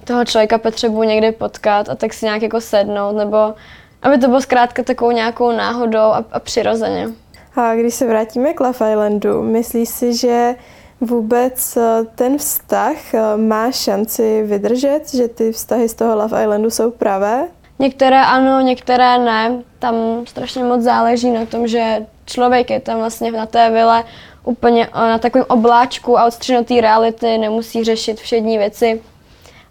toho 0.04 0.26
člověka 0.26 0.58
potřebuji 0.58 1.04
někdy 1.04 1.32
potkat 1.32 1.90
a 1.90 1.96
tak 1.96 2.14
si 2.14 2.26
nějak 2.26 2.42
jako 2.42 2.62
sednout, 2.62 3.12
nebo 3.12 3.54
aby 4.02 4.18
to 4.18 4.28
bylo 4.28 4.42
zkrátka 4.42 4.84
takovou 4.84 5.12
nějakou 5.12 5.52
náhodou 5.52 6.00
a, 6.00 6.26
a 6.32 6.40
přirozeně. 6.40 7.08
A 7.56 7.76
když 7.76 7.94
se 7.94 8.08
vrátíme 8.08 8.54
k 8.54 8.60
Love 8.60 8.92
Islandu, 8.92 9.44
myslíš 9.44 9.90
si, 9.90 10.18
že 10.18 10.56
vůbec 11.02 11.78
eh, 11.78 12.06
ten 12.16 12.38
vztah 12.38 13.14
eh, 13.14 13.38
má 13.38 13.72
šanci 13.72 14.44
vydržet, 14.44 15.14
že 15.14 15.28
ty 15.28 15.52
vztahy 15.52 15.90
z 15.90 15.94
toho 15.94 16.16
Love 16.16 16.44
Islandu 16.44 16.70
jsou 16.70 16.92
pravé? 16.92 17.48
Některé 17.80 18.22
ano, 18.26 18.62
některé 18.62 19.20
ne. 19.20 19.64
Tam 19.80 19.96
strašně 20.28 20.64
moc 20.64 20.82
záleží 20.82 21.32
na 21.32 21.46
tom, 21.46 21.68
že 21.68 22.06
člověk 22.26 22.70
je 22.70 22.80
tam 22.80 22.98
vlastně 22.98 23.32
na 23.32 23.46
té 23.46 23.70
vile 23.70 24.04
úplně 24.44 24.88
eh, 24.88 25.00
na 25.00 25.18
takovém 25.18 25.46
obláčku 25.50 26.20
a 26.20 26.26
odstřenutý 26.26 26.82
reality, 26.82 27.38
nemusí 27.38 27.84
řešit 27.84 28.20
všední 28.20 28.58
věci. 28.58 29.02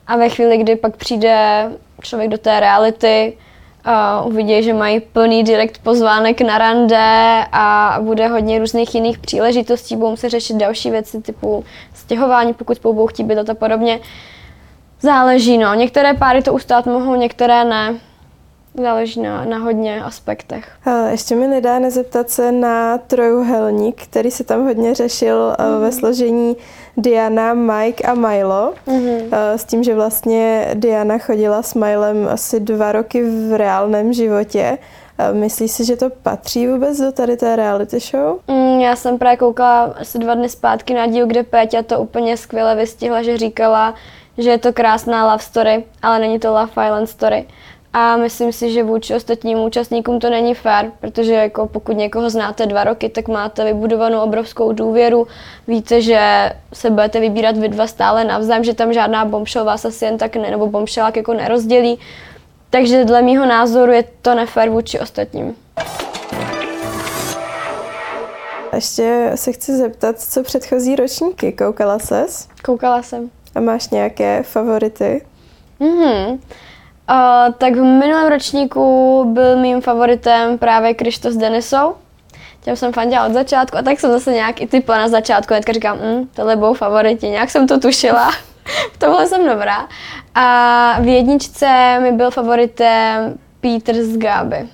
A 0.06 0.16
ve 0.16 0.28
chvíli, 0.28 0.58
kdy 0.58 0.76
pak 0.76 0.96
přijde 0.96 1.68
člověk 2.02 2.30
do 2.30 2.38
té 2.38 2.60
reality, 2.60 3.36
a 3.84 4.22
uvidí, 4.22 4.62
že 4.62 4.74
mají 4.74 5.00
plný 5.00 5.44
direkt 5.44 5.78
pozvánek 5.78 6.40
na 6.40 6.58
rande 6.58 7.44
a 7.52 7.98
bude 8.00 8.28
hodně 8.28 8.58
různých 8.58 8.94
jiných 8.94 9.18
příležitostí, 9.18 9.96
budou 9.96 10.16
se 10.16 10.28
řešit 10.28 10.56
další 10.56 10.90
věci 10.90 11.22
typu 11.22 11.64
stěhování, 11.94 12.54
pokud 12.54 12.76
spolu 12.76 12.94
budou 12.94 13.06
chtít 13.06 13.24
být 13.24 13.50
a 13.50 13.54
podobně. 13.54 14.00
Záleží, 15.00 15.58
no. 15.58 15.74
Některé 15.74 16.14
páry 16.14 16.42
to 16.42 16.52
ustát 16.52 16.86
mohou, 16.86 17.14
některé 17.14 17.64
ne. 17.64 17.94
Záleží 18.82 19.20
na, 19.20 19.44
na 19.44 19.58
hodně 19.58 20.02
aspektech. 20.02 20.68
Ještě 21.10 21.34
mi 21.34 21.48
nedá 21.48 21.78
nezeptat 21.78 22.30
se 22.30 22.52
na 22.52 22.98
trojuhelník, 22.98 24.02
který 24.02 24.30
se 24.30 24.44
tam 24.44 24.64
hodně 24.64 24.94
řešil 24.94 25.56
mm. 25.58 25.80
ve 25.80 25.92
složení 25.92 26.56
Diana, 26.96 27.54
Mike 27.54 28.04
a 28.04 28.14
Milo. 28.14 28.74
Mm-hmm. 28.86 29.28
S 29.32 29.64
tím, 29.64 29.82
že 29.82 29.94
vlastně 29.94 30.70
Diana 30.74 31.18
chodila 31.18 31.62
s 31.62 31.74
Milem 31.74 32.28
asi 32.28 32.60
dva 32.60 32.92
roky 32.92 33.22
v 33.22 33.56
reálném 33.56 34.12
životě. 34.12 34.78
Myslíš 35.32 35.70
si, 35.70 35.84
že 35.84 35.96
to 35.96 36.10
patří 36.10 36.66
vůbec 36.66 36.98
do 36.98 37.12
tady 37.12 37.36
té 37.36 37.56
reality 37.56 38.00
show? 38.00 38.38
Mm, 38.48 38.80
já 38.80 38.96
jsem 38.96 39.18
právě 39.18 39.36
koukala 39.36 39.94
asi 40.00 40.18
dva 40.18 40.34
dny 40.34 40.48
zpátky 40.48 40.94
na 40.94 41.06
díl, 41.06 41.26
kde 41.26 41.42
Péťa 41.42 41.82
to 41.82 42.00
úplně 42.00 42.36
skvěle 42.36 42.76
vystihla, 42.76 43.22
že 43.22 43.38
říkala, 43.38 43.94
že 44.38 44.50
je 44.50 44.58
to 44.58 44.72
krásná 44.72 45.32
love 45.32 45.42
story, 45.42 45.84
ale 46.02 46.18
není 46.18 46.38
to 46.38 46.48
Love 46.48 46.86
Island 46.86 47.06
story. 47.08 47.46
A 47.92 48.16
myslím 48.16 48.52
si, 48.52 48.72
že 48.72 48.82
vůči 48.82 49.14
ostatním 49.14 49.58
účastníkům 49.58 50.20
to 50.20 50.30
není 50.30 50.54
fér, 50.54 50.92
protože 51.00 51.34
jako 51.34 51.66
pokud 51.66 51.96
někoho 51.96 52.30
znáte 52.30 52.66
dva 52.66 52.84
roky, 52.84 53.08
tak 53.08 53.28
máte 53.28 53.64
vybudovanou 53.64 54.20
obrovskou 54.20 54.72
důvěru. 54.72 55.26
Víte, 55.68 56.02
že 56.02 56.50
se 56.72 56.90
budete 56.90 57.20
vybírat 57.20 57.56
vy 57.56 57.68
dva 57.68 57.86
stále 57.86 58.24
navzájem, 58.24 58.64
že 58.64 58.74
tam 58.74 58.92
žádná 58.92 59.24
bombshell 59.24 59.64
vás 59.64 59.84
asi 59.84 60.04
jen 60.04 60.18
tak 60.18 60.36
ne, 60.36 60.50
nebo 60.50 60.66
bombshellák 60.66 61.16
jako 61.16 61.34
nerozdělí. 61.34 61.98
Takže 62.70 63.04
dle 63.04 63.22
mýho 63.22 63.46
názoru 63.46 63.92
je 63.92 64.04
to 64.22 64.34
nefér 64.34 64.70
vůči 64.70 65.00
ostatním. 65.00 65.54
Ještě 68.74 69.32
se 69.34 69.52
chci 69.52 69.76
zeptat, 69.76 70.20
co 70.20 70.42
předchozí 70.42 70.96
ročníky, 70.96 71.52
koukala 71.52 71.98
ses? 71.98 72.48
Koukala 72.64 73.02
jsem. 73.02 73.30
A 73.54 73.60
máš 73.60 73.90
nějaké 73.90 74.42
favority? 74.42 75.24
Mhm. 75.80 76.40
Uh, 77.10 77.54
tak 77.58 77.76
v 77.76 77.82
minulém 77.82 78.28
ročníku 78.28 79.24
byl 79.32 79.56
mým 79.56 79.80
favoritem 79.80 80.58
právě 80.58 80.94
Krištof 80.94 81.32
s 81.32 81.36
Denisou. 81.36 81.94
Těm 82.60 82.76
jsem 82.76 82.92
fandila 82.92 83.26
od 83.26 83.32
začátku 83.32 83.76
a 83.76 83.82
tak 83.82 84.00
jsem 84.00 84.12
zase 84.12 84.32
nějak 84.32 84.60
i 84.60 84.66
typla 84.66 84.98
na 84.98 85.08
začátku. 85.08 85.54
Teďka 85.54 85.72
říkám, 85.72 85.98
mm, 85.98 86.28
tohle 86.34 86.56
budou 86.56 86.74
favoriti, 86.74 87.28
nějak 87.28 87.50
jsem 87.50 87.66
to 87.66 87.80
tušila. 87.80 88.30
v 88.92 88.98
tomhle 88.98 89.26
jsem 89.26 89.46
dobrá. 89.46 89.88
A 90.34 90.96
v 91.00 91.06
jedničce 91.06 91.98
mi 92.02 92.12
byl 92.12 92.30
favoritem 92.30 93.38
Peter 93.60 94.02
z 94.04 94.16
Gáby. 94.16 94.68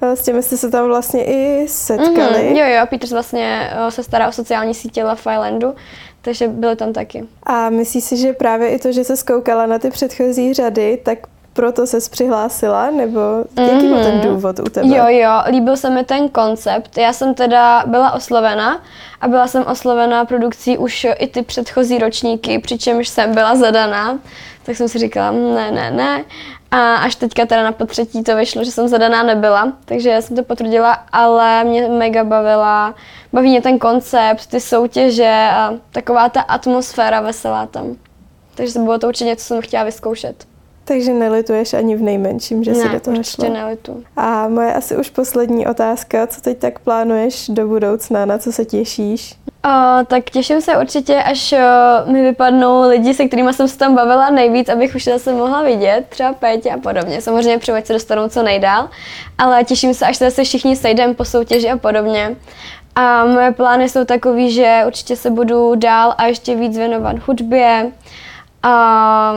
S 0.00 0.22
těmi 0.22 0.42
jste 0.42 0.56
se 0.56 0.70
tam 0.70 0.86
vlastně 0.86 1.24
i 1.24 1.68
setkali. 1.68 2.16
Mm-hmm, 2.16 2.56
jo, 2.56 2.78
jo, 2.78 2.86
Peters 2.90 3.12
vlastně 3.12 3.70
se 3.88 4.02
stará 4.02 4.28
o 4.28 4.32
sociální 4.32 4.74
sítě 4.74 5.04
Love 5.04 5.20
Islandu, 5.20 5.74
takže 6.22 6.48
byly 6.48 6.76
tam 6.76 6.92
taky. 6.92 7.24
A 7.42 7.70
myslíš 7.70 8.04
si, 8.04 8.16
že 8.16 8.32
právě 8.32 8.70
i 8.70 8.78
to, 8.78 8.92
že 8.92 9.04
se 9.04 9.16
zkoukala 9.16 9.66
na 9.66 9.78
ty 9.78 9.90
předchozí 9.90 10.54
řady, 10.54 10.98
tak 11.04 11.18
proto 11.58 11.86
se 11.86 11.98
přihlásila, 12.10 12.90
nebo 12.90 13.20
jaký 13.56 13.86
mm. 13.86 13.94
byl 13.94 14.02
ten 14.02 14.14
mhm. 14.14 14.28
důvod 14.28 14.58
u 14.58 14.62
tebe? 14.62 14.96
Jo, 14.96 15.04
jo, 15.08 15.30
líbil 15.50 15.76
se 15.76 15.90
mi 15.90 16.04
ten 16.04 16.28
koncept. 16.28 16.98
Já 16.98 17.12
jsem 17.12 17.34
teda 17.34 17.82
byla 17.86 18.12
oslovena 18.12 18.82
a 19.20 19.28
byla 19.28 19.46
jsem 19.46 19.64
oslovena 19.66 20.24
produkcí 20.24 20.78
už 20.78 21.06
i 21.18 21.26
ty 21.26 21.42
předchozí 21.42 21.98
ročníky, 21.98 22.58
přičemž 22.58 23.08
jsem 23.08 23.34
byla 23.34 23.56
zadaná. 23.56 24.18
Tak 24.62 24.76
jsem 24.76 24.88
si 24.88 24.98
říkala, 24.98 25.30
ne, 25.30 25.70
ne, 25.70 25.90
ne. 25.90 26.24
A 26.70 26.94
až 26.94 27.14
teďka 27.14 27.46
teda 27.46 27.62
na 27.62 27.72
potřetí 27.72 28.22
to 28.22 28.36
vyšlo, 28.36 28.64
že 28.64 28.70
jsem 28.70 28.88
zadaná 28.88 29.22
nebyla, 29.22 29.72
takže 29.84 30.10
já 30.10 30.22
jsem 30.22 30.36
to 30.36 30.42
potvrdila, 30.42 30.92
ale 31.12 31.64
mě 31.64 31.88
mega 31.88 32.24
bavila, 32.24 32.94
baví 33.32 33.48
mě 33.50 33.62
ten 33.62 33.78
koncept, 33.78 34.46
ty 34.46 34.60
soutěže 34.60 35.48
a 35.52 35.74
taková 35.92 36.28
ta 36.28 36.40
atmosféra 36.40 37.20
veselá 37.20 37.66
tam. 37.66 37.96
Takže 38.54 38.78
bylo 38.78 38.98
to 38.98 39.08
určitě 39.08 39.24
něco, 39.24 39.42
co 39.42 39.46
jsem 39.54 39.62
chtěla 39.62 39.84
vyzkoušet. 39.84 40.47
Takže 40.88 41.12
nelituješ 41.12 41.74
ani 41.74 41.96
v 41.96 42.02
nejmenším, 42.02 42.64
že 42.64 42.72
ne, 42.72 42.78
si 42.78 42.88
do 42.88 43.00
toho 43.00 43.16
určitě 43.16 43.46
šla. 43.46 43.54
nelitu. 43.54 44.04
A 44.16 44.48
moje 44.48 44.74
asi 44.74 44.96
už 44.96 45.10
poslední 45.10 45.66
otázka, 45.66 46.26
co 46.26 46.40
teď 46.40 46.58
tak 46.58 46.78
plánuješ 46.78 47.48
do 47.48 47.66
budoucna, 47.68 48.24
na 48.24 48.38
co 48.38 48.52
se 48.52 48.64
těšíš? 48.64 49.34
O, 49.64 50.04
tak 50.06 50.30
těším 50.30 50.60
se 50.60 50.76
určitě, 50.76 51.22
až 51.22 51.52
o, 51.52 52.12
mi 52.12 52.22
vypadnou 52.22 52.88
lidi, 52.88 53.14
se 53.14 53.24
kterými 53.24 53.54
jsem 53.54 53.68
se 53.68 53.78
tam 53.78 53.94
bavila 53.94 54.30
nejvíc, 54.30 54.68
abych 54.68 54.94
už 54.94 55.04
zase 55.04 55.32
mohla 55.32 55.62
vidět, 55.62 56.04
třeba 56.08 56.32
Pétě 56.32 56.70
a 56.70 56.78
podobně. 56.78 57.20
Samozřejmě 57.20 57.58
přijď 57.58 57.86
se 57.86 57.92
dostanou 57.92 58.28
co 58.28 58.42
nejdál, 58.42 58.88
ale 59.38 59.64
těším 59.64 59.94
se, 59.94 60.06
až 60.06 60.16
se 60.16 60.24
zase 60.24 60.44
všichni 60.44 60.76
sejdeme 60.76 61.14
po 61.14 61.24
soutěži 61.24 61.70
a 61.70 61.76
podobně. 61.76 62.36
A 62.94 63.24
moje 63.24 63.52
plány 63.52 63.88
jsou 63.88 64.04
takový, 64.04 64.50
že 64.50 64.82
určitě 64.86 65.16
se 65.16 65.30
budu 65.30 65.74
dál 65.74 66.14
a 66.18 66.26
ještě 66.26 66.54
víc 66.54 66.76
věnovat 66.76 67.16
hudbě. 67.26 67.92
A 68.62 69.34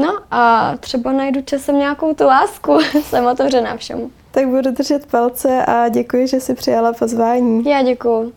No 0.00 0.18
a 0.30 0.74
třeba 0.80 1.12
najdu 1.12 1.42
časem 1.42 1.78
nějakou 1.78 2.14
tu 2.14 2.24
lásku. 2.24 2.78
Jsem 3.02 3.26
otevřená 3.26 3.76
všemu. 3.76 4.10
Tak 4.30 4.48
budu 4.48 4.70
držet 4.70 5.06
palce 5.06 5.64
a 5.66 5.88
děkuji, 5.88 6.26
že 6.28 6.40
jsi 6.40 6.54
přijala 6.54 6.92
pozvání. 6.92 7.64
Já 7.70 7.82
děkuji. 7.82 8.32